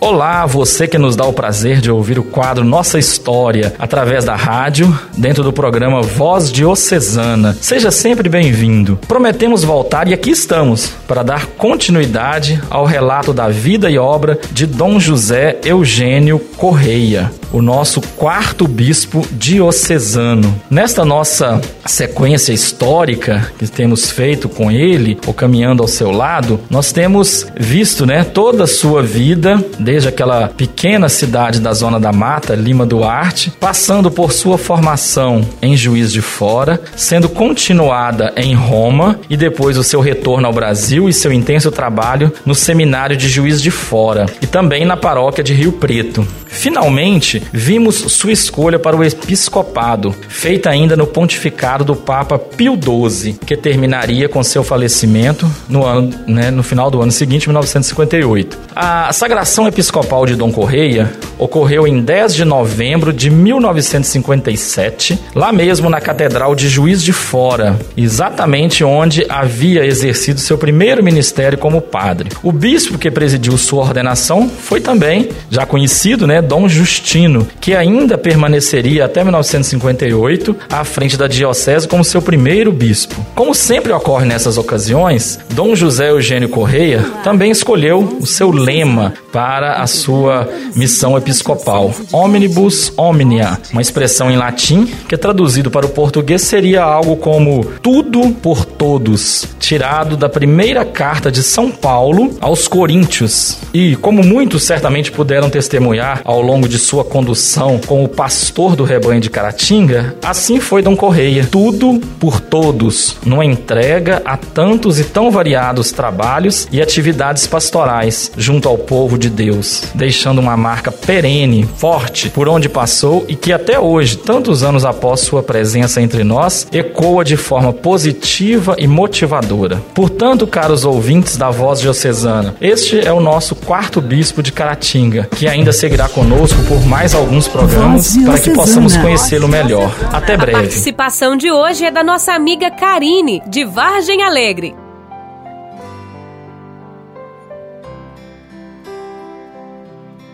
Olá, 0.00 0.46
você 0.46 0.86
que 0.86 0.96
nos 0.96 1.16
dá 1.16 1.24
o 1.24 1.32
prazer 1.32 1.80
de 1.80 1.90
ouvir 1.90 2.20
o 2.20 2.22
quadro 2.22 2.64
Nossa 2.64 3.00
História 3.00 3.74
através 3.80 4.24
da 4.24 4.36
rádio, 4.36 4.96
dentro 5.16 5.42
do 5.42 5.52
programa 5.52 6.00
Voz 6.02 6.52
Diocesana. 6.52 7.56
Seja 7.60 7.90
sempre 7.90 8.28
bem-vindo. 8.28 8.96
Prometemos 9.08 9.64
voltar 9.64 10.06
e 10.06 10.14
aqui 10.14 10.30
estamos 10.30 10.92
para 11.08 11.24
dar 11.24 11.46
continuidade 11.46 12.62
ao 12.70 12.84
relato 12.84 13.32
da 13.32 13.48
vida 13.48 13.90
e 13.90 13.98
obra 13.98 14.38
de 14.52 14.66
Dom 14.66 15.00
José 15.00 15.58
Eugênio 15.64 16.38
Correia, 16.56 17.32
o 17.52 17.62
nosso 17.62 18.00
quarto 18.16 18.66
bispo 18.66 19.26
diocesano. 19.32 20.54
Nesta 20.70 21.04
nossa 21.04 21.60
sequência 21.86 22.52
histórica 22.52 23.50
que 23.58 23.66
temos 23.66 24.10
feito 24.10 24.48
com 24.48 24.70
ele, 24.70 25.18
ou 25.26 25.34
caminhando 25.34 25.82
ao 25.82 25.88
seu 25.88 26.10
lado, 26.10 26.60
nós 26.70 26.92
temos 26.92 27.46
visto, 27.58 28.04
né, 28.06 28.24
toda 28.24 28.64
a 28.64 28.66
sua 28.66 29.02
vida 29.02 29.62
desde 29.78 30.08
aquela 30.08 30.48
pequena 30.48 31.08
cidade 31.08 31.60
da 31.60 31.72
Zona 31.72 31.98
da 31.98 32.12
Mata, 32.12 32.54
Lima 32.54 32.84
Duarte, 32.84 33.52
passando 33.58 34.10
por 34.10 34.32
sua 34.32 34.58
formação 34.58 35.46
em 35.62 35.76
Juiz 35.76 36.12
de 36.12 36.20
Fora, 36.20 36.80
sendo 36.96 37.28
continuada 37.28 38.32
em 38.36 38.54
Roma 38.54 39.18
e 39.28 39.36
depois 39.36 39.78
o 39.78 39.84
seu 39.84 40.00
retorno 40.00 40.46
ao 40.46 40.52
Brasil 40.52 41.08
e 41.08 41.12
seu 41.12 41.32
intenso 41.32 41.70
trabalho 41.70 42.32
no 42.44 42.54
Seminário 42.54 43.16
de 43.16 43.28
Juiz 43.28 43.62
de 43.62 43.70
Fora 43.70 44.26
e 44.42 44.46
também 44.46 44.84
na 44.84 44.96
paróquia 44.96 45.44
de 45.44 45.54
Rio 45.54 45.72
Preto. 45.72 46.26
Finalmente, 46.46 47.37
vimos 47.52 47.96
sua 47.96 48.32
escolha 48.32 48.78
para 48.78 48.96
o 48.96 49.04
episcopado, 49.04 50.14
feita 50.28 50.70
ainda 50.70 50.96
no 50.96 51.06
pontificado 51.06 51.84
do 51.84 51.96
Papa 51.96 52.38
Pio 52.38 52.76
XII, 52.76 53.34
que 53.46 53.56
terminaria 53.56 54.28
com 54.28 54.42
seu 54.42 54.62
falecimento 54.62 55.50
no, 55.68 55.84
ano, 55.84 56.14
né, 56.26 56.50
no 56.50 56.62
final 56.62 56.90
do 56.90 57.00
ano 57.00 57.12
seguinte, 57.12 57.48
1958. 57.48 58.58
A 58.74 59.12
sagração 59.12 59.66
episcopal 59.66 60.26
de 60.26 60.36
Dom 60.36 60.52
Correia 60.52 61.12
ocorreu 61.38 61.86
em 61.86 62.00
10 62.00 62.34
de 62.34 62.44
novembro 62.44 63.12
de 63.12 63.30
1957, 63.30 65.18
lá 65.34 65.52
mesmo 65.52 65.88
na 65.88 66.00
Catedral 66.00 66.54
de 66.54 66.68
Juiz 66.68 67.02
de 67.02 67.12
Fora, 67.12 67.78
exatamente 67.96 68.84
onde 68.84 69.24
havia 69.28 69.84
exercido 69.84 70.40
seu 70.40 70.58
primeiro 70.58 71.02
ministério 71.02 71.58
como 71.58 71.80
padre. 71.80 72.30
O 72.42 72.52
bispo 72.52 72.98
que 72.98 73.10
presidiu 73.10 73.56
sua 73.56 73.84
ordenação 73.84 74.48
foi 74.48 74.80
também, 74.80 75.28
já 75.50 75.64
conhecido, 75.66 76.26
né, 76.26 76.42
Dom 76.42 76.68
Justino, 76.68 77.27
que 77.60 77.74
ainda 77.74 78.16
permaneceria 78.16 79.04
até 79.04 79.22
1958 79.22 80.56
à 80.70 80.84
frente 80.84 81.16
da 81.16 81.26
diocese 81.26 81.86
como 81.86 82.04
seu 82.04 82.22
primeiro 82.22 82.72
bispo. 82.72 83.24
Como 83.34 83.54
sempre 83.54 83.92
ocorre 83.92 84.24
nessas 84.24 84.58
ocasiões, 84.58 85.38
Dom 85.50 85.74
José 85.74 86.10
Eugênio 86.10 86.48
Correia 86.48 87.04
também 87.22 87.50
escolheu 87.50 88.18
o 88.20 88.26
seu 88.26 88.50
lema 88.50 89.14
para 89.32 89.74
a 89.82 89.86
sua 89.86 90.48
missão 90.74 91.16
episcopal, 91.16 91.94
Omnibus 92.12 92.92
Omnia, 92.96 93.58
uma 93.72 93.82
expressão 93.82 94.30
em 94.30 94.36
latim 94.36 94.86
que 95.08 95.16
traduzido 95.16 95.70
para 95.70 95.86
o 95.86 95.90
português 95.90 96.42
seria 96.42 96.82
algo 96.82 97.16
como 97.16 97.64
tudo 97.82 98.30
por 98.42 98.64
todos, 98.64 99.46
tirado 99.58 100.16
da 100.16 100.28
primeira 100.28 100.84
carta 100.84 101.30
de 101.30 101.42
São 101.42 101.70
Paulo 101.70 102.36
aos 102.40 102.66
Coríntios. 102.66 103.58
E 103.74 103.96
como 103.96 104.22
muitos 104.22 104.62
certamente 104.62 105.10
puderam 105.10 105.50
testemunhar 105.50 106.20
ao 106.24 106.40
longo 106.40 106.68
de 106.68 106.78
sua 106.78 107.04
condução 107.18 107.80
como 107.84 108.06
pastor 108.06 108.76
do 108.76 108.84
rebanho 108.84 109.20
de 109.20 109.28
Caratinga, 109.28 110.14
assim 110.22 110.60
foi 110.60 110.82
Dom 110.82 110.94
Correia, 110.94 111.48
tudo 111.50 112.00
por 112.20 112.38
todos, 112.38 113.16
numa 113.26 113.44
entrega 113.44 114.22
a 114.24 114.36
tantos 114.36 115.00
e 115.00 115.04
tão 115.04 115.28
variados 115.28 115.90
trabalhos 115.90 116.68
e 116.70 116.80
atividades 116.80 117.44
pastorais 117.44 118.30
junto 118.36 118.68
ao 118.68 118.78
povo 118.78 119.18
de 119.18 119.28
Deus, 119.28 119.82
deixando 119.96 120.40
uma 120.40 120.56
marca 120.56 120.92
perene, 120.92 121.68
forte, 121.76 122.28
por 122.28 122.48
onde 122.48 122.68
passou 122.68 123.24
e 123.26 123.34
que 123.34 123.52
até 123.52 123.80
hoje, 123.80 124.16
tantos 124.16 124.62
anos 124.62 124.84
após 124.84 125.18
sua 125.18 125.42
presença 125.42 126.00
entre 126.00 126.22
nós, 126.22 126.68
ecoa 126.70 127.24
de 127.24 127.36
forma 127.36 127.72
positiva 127.72 128.76
e 128.78 128.86
motivadora. 128.86 129.82
Portanto, 129.92 130.46
caros 130.46 130.84
ouvintes 130.84 131.36
da 131.36 131.50
Voz 131.50 131.80
Diocesana, 131.80 132.54
este 132.60 133.04
é 133.04 133.12
o 133.12 133.18
nosso 133.18 133.56
quarto 133.56 134.00
bispo 134.00 134.40
de 134.40 134.52
Caratinga, 134.52 135.28
que 135.34 135.48
ainda 135.48 135.72
seguirá 135.72 136.08
conosco 136.08 136.62
por 136.68 136.86
mais 136.86 137.07
alguns 137.14 137.48
programas 137.48 138.16
para 138.16 138.38
que 138.38 138.50
possamos 138.50 138.96
conhecê-lo 138.96 139.48
melhor. 139.48 139.92
Até 140.12 140.34
A 140.34 140.38
breve. 140.38 140.52
participação 140.58 141.36
de 141.36 141.50
hoje 141.50 141.84
é 141.84 141.90
da 141.90 142.02
nossa 142.02 142.32
amiga 142.32 142.70
Karine, 142.70 143.42
de 143.46 143.64
Vargem 143.64 144.22
Alegre. 144.22 144.74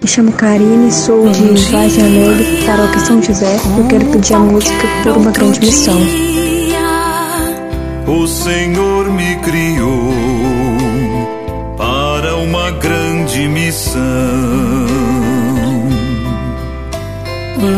Me 0.03 0.09
chamo 0.09 0.33
Karine, 0.33 0.93
sou 0.93 1.29
de 1.31 1.43
Vargem 1.71 2.05
Alegre, 2.05 2.67
paróquia 2.67 3.01
São 3.01 3.23
José. 3.23 3.57
Eu 3.79 3.89
quero 3.89 4.05
pedir 4.07 4.35
a 4.35 4.39
música 4.39 4.87
por 5.03 5.17
uma 5.17 5.31
grande 5.31 5.61
missão. 5.61 5.99
O 8.07 8.27
Senhor 8.27 9.11
me 9.11 9.37
criou 9.37 9.63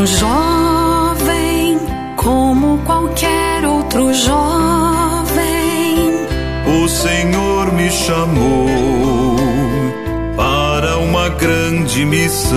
Um 0.07 0.09
jovem 0.09 1.81
como 2.15 2.79
qualquer 2.85 3.65
outro 3.67 4.15
jovem. 4.15 4.37
O 6.65 6.89
Senhor 6.89 7.73
me 7.73 7.91
chamou 7.91 9.37
para 10.37 10.99
uma 10.99 11.29
grande 11.31 12.05
missão. 12.05 12.55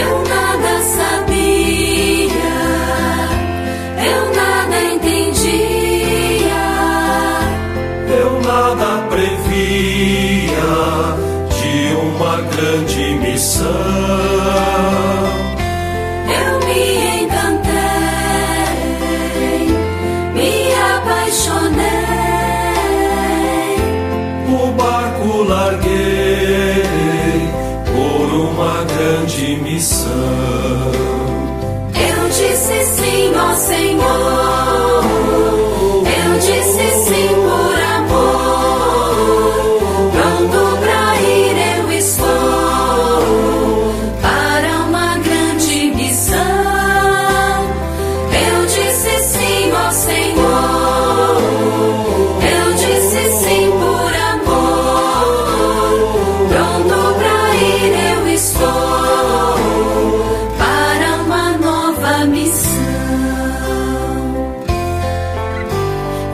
Eu 0.00 0.20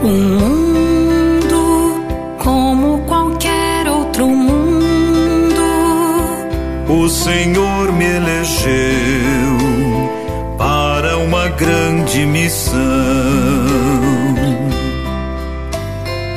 Um 0.06 0.12
mundo 0.38 2.00
como 2.38 2.98
qualquer 3.06 3.88
outro 3.88 4.28
mundo. 4.28 5.66
O 6.88 7.08
Senhor 7.08 7.90
me 7.92 8.04
elegeu 8.04 9.56
para 10.56 11.18
uma 11.18 11.48
grande 11.48 12.24
missão. 12.24 12.76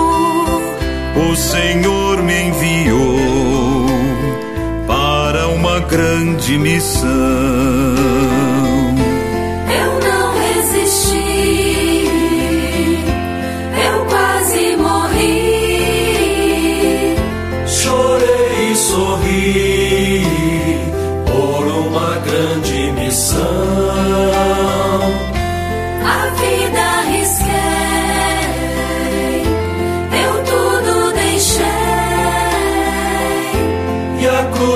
O 1.32 1.34
Senhor 1.34 2.22
me 2.22 2.42
enviou 2.44 3.86
para 4.86 5.48
uma 5.48 5.80
grande 5.80 6.56
missão. 6.58 7.67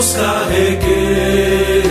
Cruz 0.03 0.15
carreguei 0.15 1.83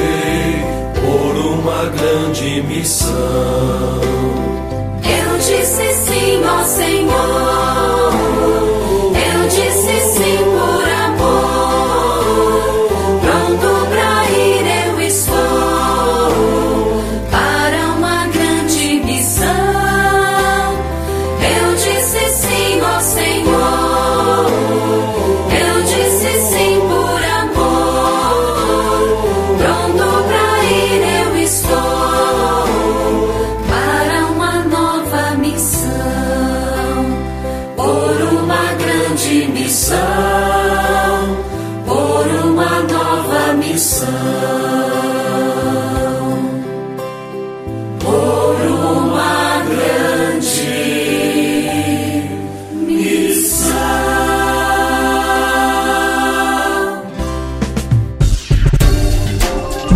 por 0.99 1.37
uma 1.37 1.85
grande 1.85 2.61
missão. 2.63 4.20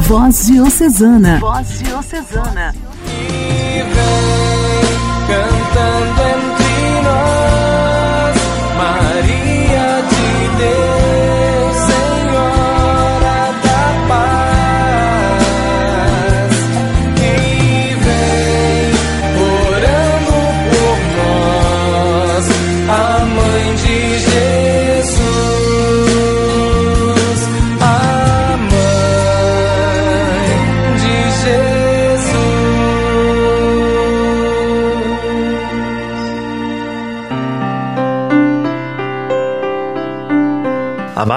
Voz 0.07 0.45
Diocesana. 0.45 1.39
Voz 1.39 1.79
Diocesana. 1.79 2.73
cantando 5.27 6.34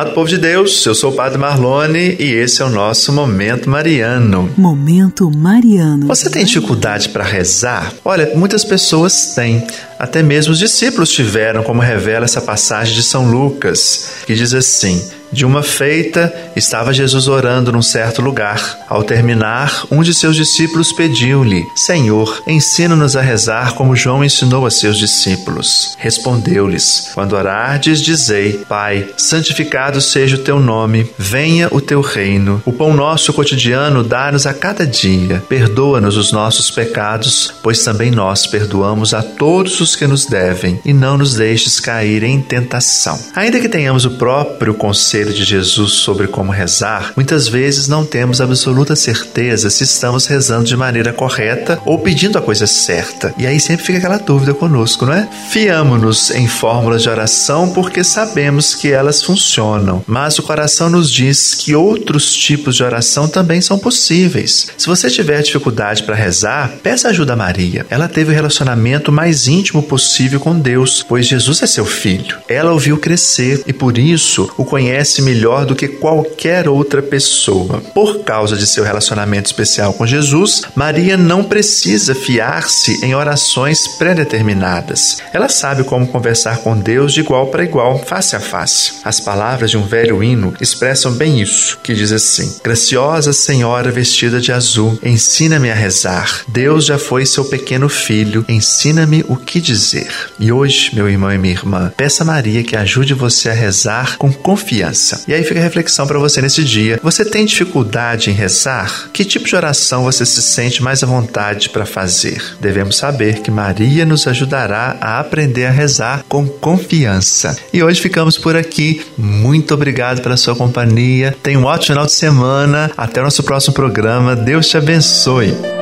Amado 0.09 0.15
povo 0.15 0.29
de 0.29 0.39
Deus, 0.39 0.87
eu 0.87 0.95
sou 0.95 1.13
o 1.13 1.15
Padre 1.15 1.37
Marlone 1.37 2.17
e 2.19 2.33
esse 2.33 2.63
é 2.63 2.65
o 2.65 2.71
nosso 2.71 3.13
Momento 3.13 3.69
Mariano. 3.69 4.51
Momento 4.57 5.31
Mariano. 5.31 6.07
Você 6.07 6.31
tem 6.31 6.47
dificuldade 6.47 7.11
para 7.11 7.23
rezar? 7.23 7.93
Olha, 8.03 8.33
muitas 8.35 8.65
pessoas 8.65 9.35
têm. 9.35 9.67
Até 9.99 10.23
mesmo 10.23 10.53
os 10.53 10.59
discípulos 10.59 11.11
tiveram, 11.11 11.63
como 11.63 11.83
revela 11.83 12.25
essa 12.25 12.41
passagem 12.41 12.95
de 12.95 13.03
São 13.03 13.31
Lucas, 13.31 14.13
que 14.27 14.35
diz 14.35 14.55
assim: 14.55 15.03
De 15.33 15.45
uma 15.45 15.63
feita, 15.63 16.33
estava 16.57 16.93
Jesus 16.93 17.29
orando 17.29 17.71
num 17.71 17.83
certo 17.83 18.23
lugar. 18.23 18.79
Ao 18.89 19.03
terminar, 19.03 19.85
um 19.91 20.03
de 20.03 20.15
seus 20.15 20.35
discípulos 20.35 20.93
pediu-lhe: 20.93 21.67
Senhor, 21.77 22.43
ensina-nos 22.47 23.15
a 23.15 23.21
rezar 23.21 23.75
como 23.75 23.95
João 23.95 24.25
ensinou 24.25 24.65
a 24.65 24.71
seus 24.71 24.97
discípulos. 24.97 25.97
Respondeu-lhes: 25.99 27.11
Quando 27.15 27.35
orardes, 27.35 28.01
dizei: 28.01 28.65
Pai, 28.69 29.09
santificado 29.17 30.01
seja 30.01 30.37
o 30.37 30.43
teu 30.43 30.59
nome, 30.59 31.11
venha 31.19 31.69
o 31.71 31.81
teu 31.81 32.01
reino. 32.01 32.63
O 32.65 32.73
pão 32.73 32.95
nosso 32.95 33.33
cotidiano 33.33 34.03
dá-nos 34.03 34.47
a 34.47 34.55
cada 34.55 34.87
dia. 34.87 35.43
Perdoa-nos 35.49 36.17
os 36.17 36.33
nossos 36.33 36.71
pecados, 36.71 37.53
pois 37.63 37.85
também 37.85 38.11
nós 38.11 38.47
perdoamos 38.47 39.13
a 39.13 39.23
todos 39.23 39.81
os 39.81 39.95
que 39.95 40.07
nos 40.07 40.27
devem, 40.27 40.81
e 40.85 40.93
não 40.93 41.19
nos 41.19 41.35
deixes 41.35 41.79
cair 41.79 42.23
em 42.23 42.41
tentação. 42.41 43.19
Ainda 43.35 43.61
que 43.61 43.69
tenhamos 43.69 44.05
o 44.05 44.13
próprio 44.13 44.75
conselho 45.19 45.35
de 45.35 45.45
Jesus 45.45 45.93
sobre 45.95 46.29
como 46.29 46.53
rezar, 46.53 47.13
muitas 47.17 47.49
vezes 47.49 47.89
não 47.89 48.05
temos 48.05 48.41
absoluta 48.41 48.95
certeza 48.95 49.69
se 49.69 49.83
estamos 49.83 50.27
rezando 50.27 50.65
de 50.65 50.77
maneira 50.77 51.13
correta 51.13 51.81
ou 51.85 51.99
pedindo 51.99 52.39
a 52.39 52.43
coisa 52.43 52.69
certa. 52.69 53.35
E 53.37 53.45
aí 53.45 53.59
sempre 53.59 53.85
fica 53.85 53.99
aquela 53.99 54.19
dúvida 54.19 54.55
conosco, 54.55 55.05
não 55.05 55.13
é? 55.13 55.29
Fiamo-nos 55.51 56.31
em 56.31 56.47
fórmulas 56.47 57.03
de 57.03 57.09
oração 57.09 57.71
porque 57.71 58.05
sabemos 58.05 58.77
que 58.77 58.93
elas 58.93 59.21
funcionam, 59.23 60.05
mas 60.07 60.39
o 60.39 60.43
coração 60.43 60.89
nos 60.89 61.11
diz 61.11 61.55
que 61.55 61.75
outros 61.75 62.33
tipos 62.33 62.77
de 62.77 62.85
oração 62.85 63.27
também 63.27 63.61
são 63.61 63.77
possíveis. 63.77 64.69
Se 64.79 64.87
você 64.87 65.11
tiver 65.11 65.43
dificuldade 65.43 66.05
para 66.05 66.15
rezar, 66.15 66.75
peça 66.81 67.09
ajuda 67.09 67.33
a 67.33 67.37
Maria. 67.37 67.85
Ela 67.91 68.07
teve 68.07 68.31
o 68.31 68.35
relacionamento 68.35 69.11
mais 69.11 69.49
íntimo 69.49 69.83
possível 69.83 70.39
com 70.39 70.57
Deus, 70.57 71.05
pois 71.09 71.27
Jesus 71.27 71.61
é 71.63 71.67
seu 71.67 71.85
filho. 71.85 72.39
Ela 72.49 72.73
o 72.73 72.79
viu 72.79 72.99
crescer 72.99 73.65
e 73.67 73.73
por 73.73 73.99
isso 73.99 74.49
o 74.57 74.65
conhece 74.65 75.08
melhor 75.23 75.65
do 75.65 75.75
que 75.75 75.89
qualquer 75.89 76.69
outra 76.69 77.03
pessoa. 77.03 77.81
Por 77.95 78.21
causa 78.25 78.57
de 78.57 78.67
seu 78.67 78.85
relacionamento 78.85 79.47
especial 79.47 79.93
com 79.93 80.07
Jesus, 80.07 80.63
Maria 80.75 81.17
não 81.17 81.43
precisa 81.43 82.15
fiar-se 82.15 83.05
em 83.05 83.15
orações 83.15 83.87
pré-determinadas. 83.97 85.19
Ela 85.33 85.49
sabe 85.49 85.85
como 85.85 86.07
conversar 86.07 86.59
com 86.59 86.79
Deus 86.79 87.13
de 87.13 87.21
igual 87.21 87.49
para 87.49 87.65
igual, 87.65 87.99
face 88.05 88.37
a 88.37 88.41
face. 88.41 88.95
As 89.05 89.21
palavras 89.21 89.71
de 89.71 89.77
um 89.77 89.87
velho 89.87 90.23
hino 90.23 90.55
expressam 90.61 91.13
bem 91.13 91.41
isso, 91.41 91.79
que 91.83 91.95
diz 91.95 92.13
assim: 92.13 92.57
Graciosa 92.63 93.33
Senhora 93.33 93.91
vestida 93.91 94.41
de 94.41 94.53
azul, 94.53 94.99
ensina-me 95.03 95.71
a 95.71 95.75
rezar. 95.75 96.43
Deus 96.49 96.85
já 96.85 96.99
foi 96.99 97.25
seu 97.27 97.45
pequeno 97.45 97.89
filho, 97.89 98.45
ensina-me 98.49 99.25
o 99.29 99.37
que 99.37 99.61
dizer. 99.61 100.09
E 100.39 100.53
hoje, 100.53 100.91
meu 100.95 101.09
irmão 101.09 101.33
e 101.33 101.39
minha 101.39 101.55
irmã, 101.55 101.93
peça 101.97 102.23
a 102.23 102.27
Maria 102.27 102.63
que 102.63 102.77
ajude 102.77 103.15
você 103.15 103.49
a 103.49 103.55
rezar 103.55 104.17
com 104.19 104.33
confiança. 104.33 104.98
E 105.27 105.35
aí 105.35 105.43
fica 105.45 105.61
a 105.61 105.63
reflexão 105.63 106.07
para 106.07 106.19
você 106.19 106.41
nesse 106.41 106.65
dia. 106.65 106.99
Você 107.03 107.25
tem 107.25 107.45
dificuldade 107.45 108.31
em 108.31 108.35
rezar? 108.35 109.11
Que 109.13 109.25
tipo 109.25 109.47
de 109.47 109.57
oração 109.57 110.05
você 110.05 110.25
se 110.25 110.43
sente 110.43 110.83
mais 110.83 111.03
à 111.03 111.07
vontade 111.07 111.69
para 111.69 111.87
fazer? 111.87 112.43
Devemos 112.61 112.97
saber 112.97 113.41
que 113.41 113.51
Maria 113.51 114.05
nos 114.05 114.27
ajudará 114.27 114.97
a 115.01 115.21
aprender 115.21 115.67
a 115.67 115.71
rezar 115.71 116.25
com 116.29 116.47
confiança. 116.47 117.57
E 117.73 117.83
hoje 117.83 118.01
ficamos 118.01 118.37
por 118.37 118.57
aqui. 118.57 119.05
Muito 119.17 119.75
obrigado 119.75 120.23
pela 120.23 120.37
sua 120.37 120.57
companhia. 120.57 121.37
Tenha 121.43 121.59
um 121.59 121.65
ótimo 121.65 121.95
final 121.95 122.07
de 122.07 122.13
semana. 122.13 122.91
Até 122.97 123.21
o 123.21 123.25
nosso 123.25 123.43
próximo 123.43 123.75
programa. 123.75 124.35
Deus 124.35 124.69
te 124.69 124.77
abençoe. 124.77 125.78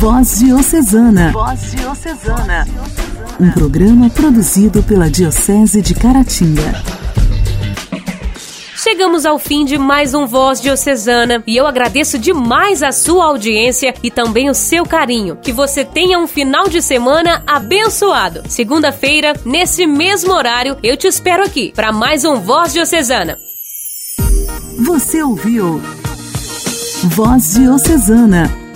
Voz 0.00 0.38
Diocesana. 0.38 1.30
Voz 1.30 1.72
Diocesana. 1.72 2.66
um 3.38 3.50
programa 3.50 4.08
produzido 4.08 4.82
pela 4.82 5.10
Diocese 5.10 5.82
de 5.82 5.94
Caratinga. 5.94 6.82
Chegamos 8.82 9.26
ao 9.26 9.38
fim 9.38 9.62
de 9.66 9.76
mais 9.76 10.14
um 10.14 10.26
Voz 10.26 10.58
Diocesana 10.58 11.44
e 11.46 11.54
eu 11.54 11.66
agradeço 11.66 12.18
demais 12.18 12.82
a 12.82 12.92
sua 12.92 13.26
audiência 13.26 13.92
e 14.02 14.10
também 14.10 14.48
o 14.48 14.54
seu 14.54 14.86
carinho. 14.86 15.36
Que 15.36 15.52
você 15.52 15.84
tenha 15.84 16.18
um 16.18 16.26
final 16.26 16.66
de 16.66 16.80
semana 16.80 17.42
abençoado. 17.46 18.42
Segunda-feira, 18.48 19.34
nesse 19.44 19.86
mesmo 19.86 20.32
horário, 20.32 20.78
eu 20.82 20.96
te 20.96 21.08
espero 21.08 21.44
aqui 21.44 21.74
para 21.76 21.92
mais 21.92 22.24
um 22.24 22.36
Voz 22.36 22.72
Diocesana. 22.72 23.38
Você 24.78 25.22
ouviu 25.22 25.78
Voz 27.04 27.52
Diocesana, 27.52 28.50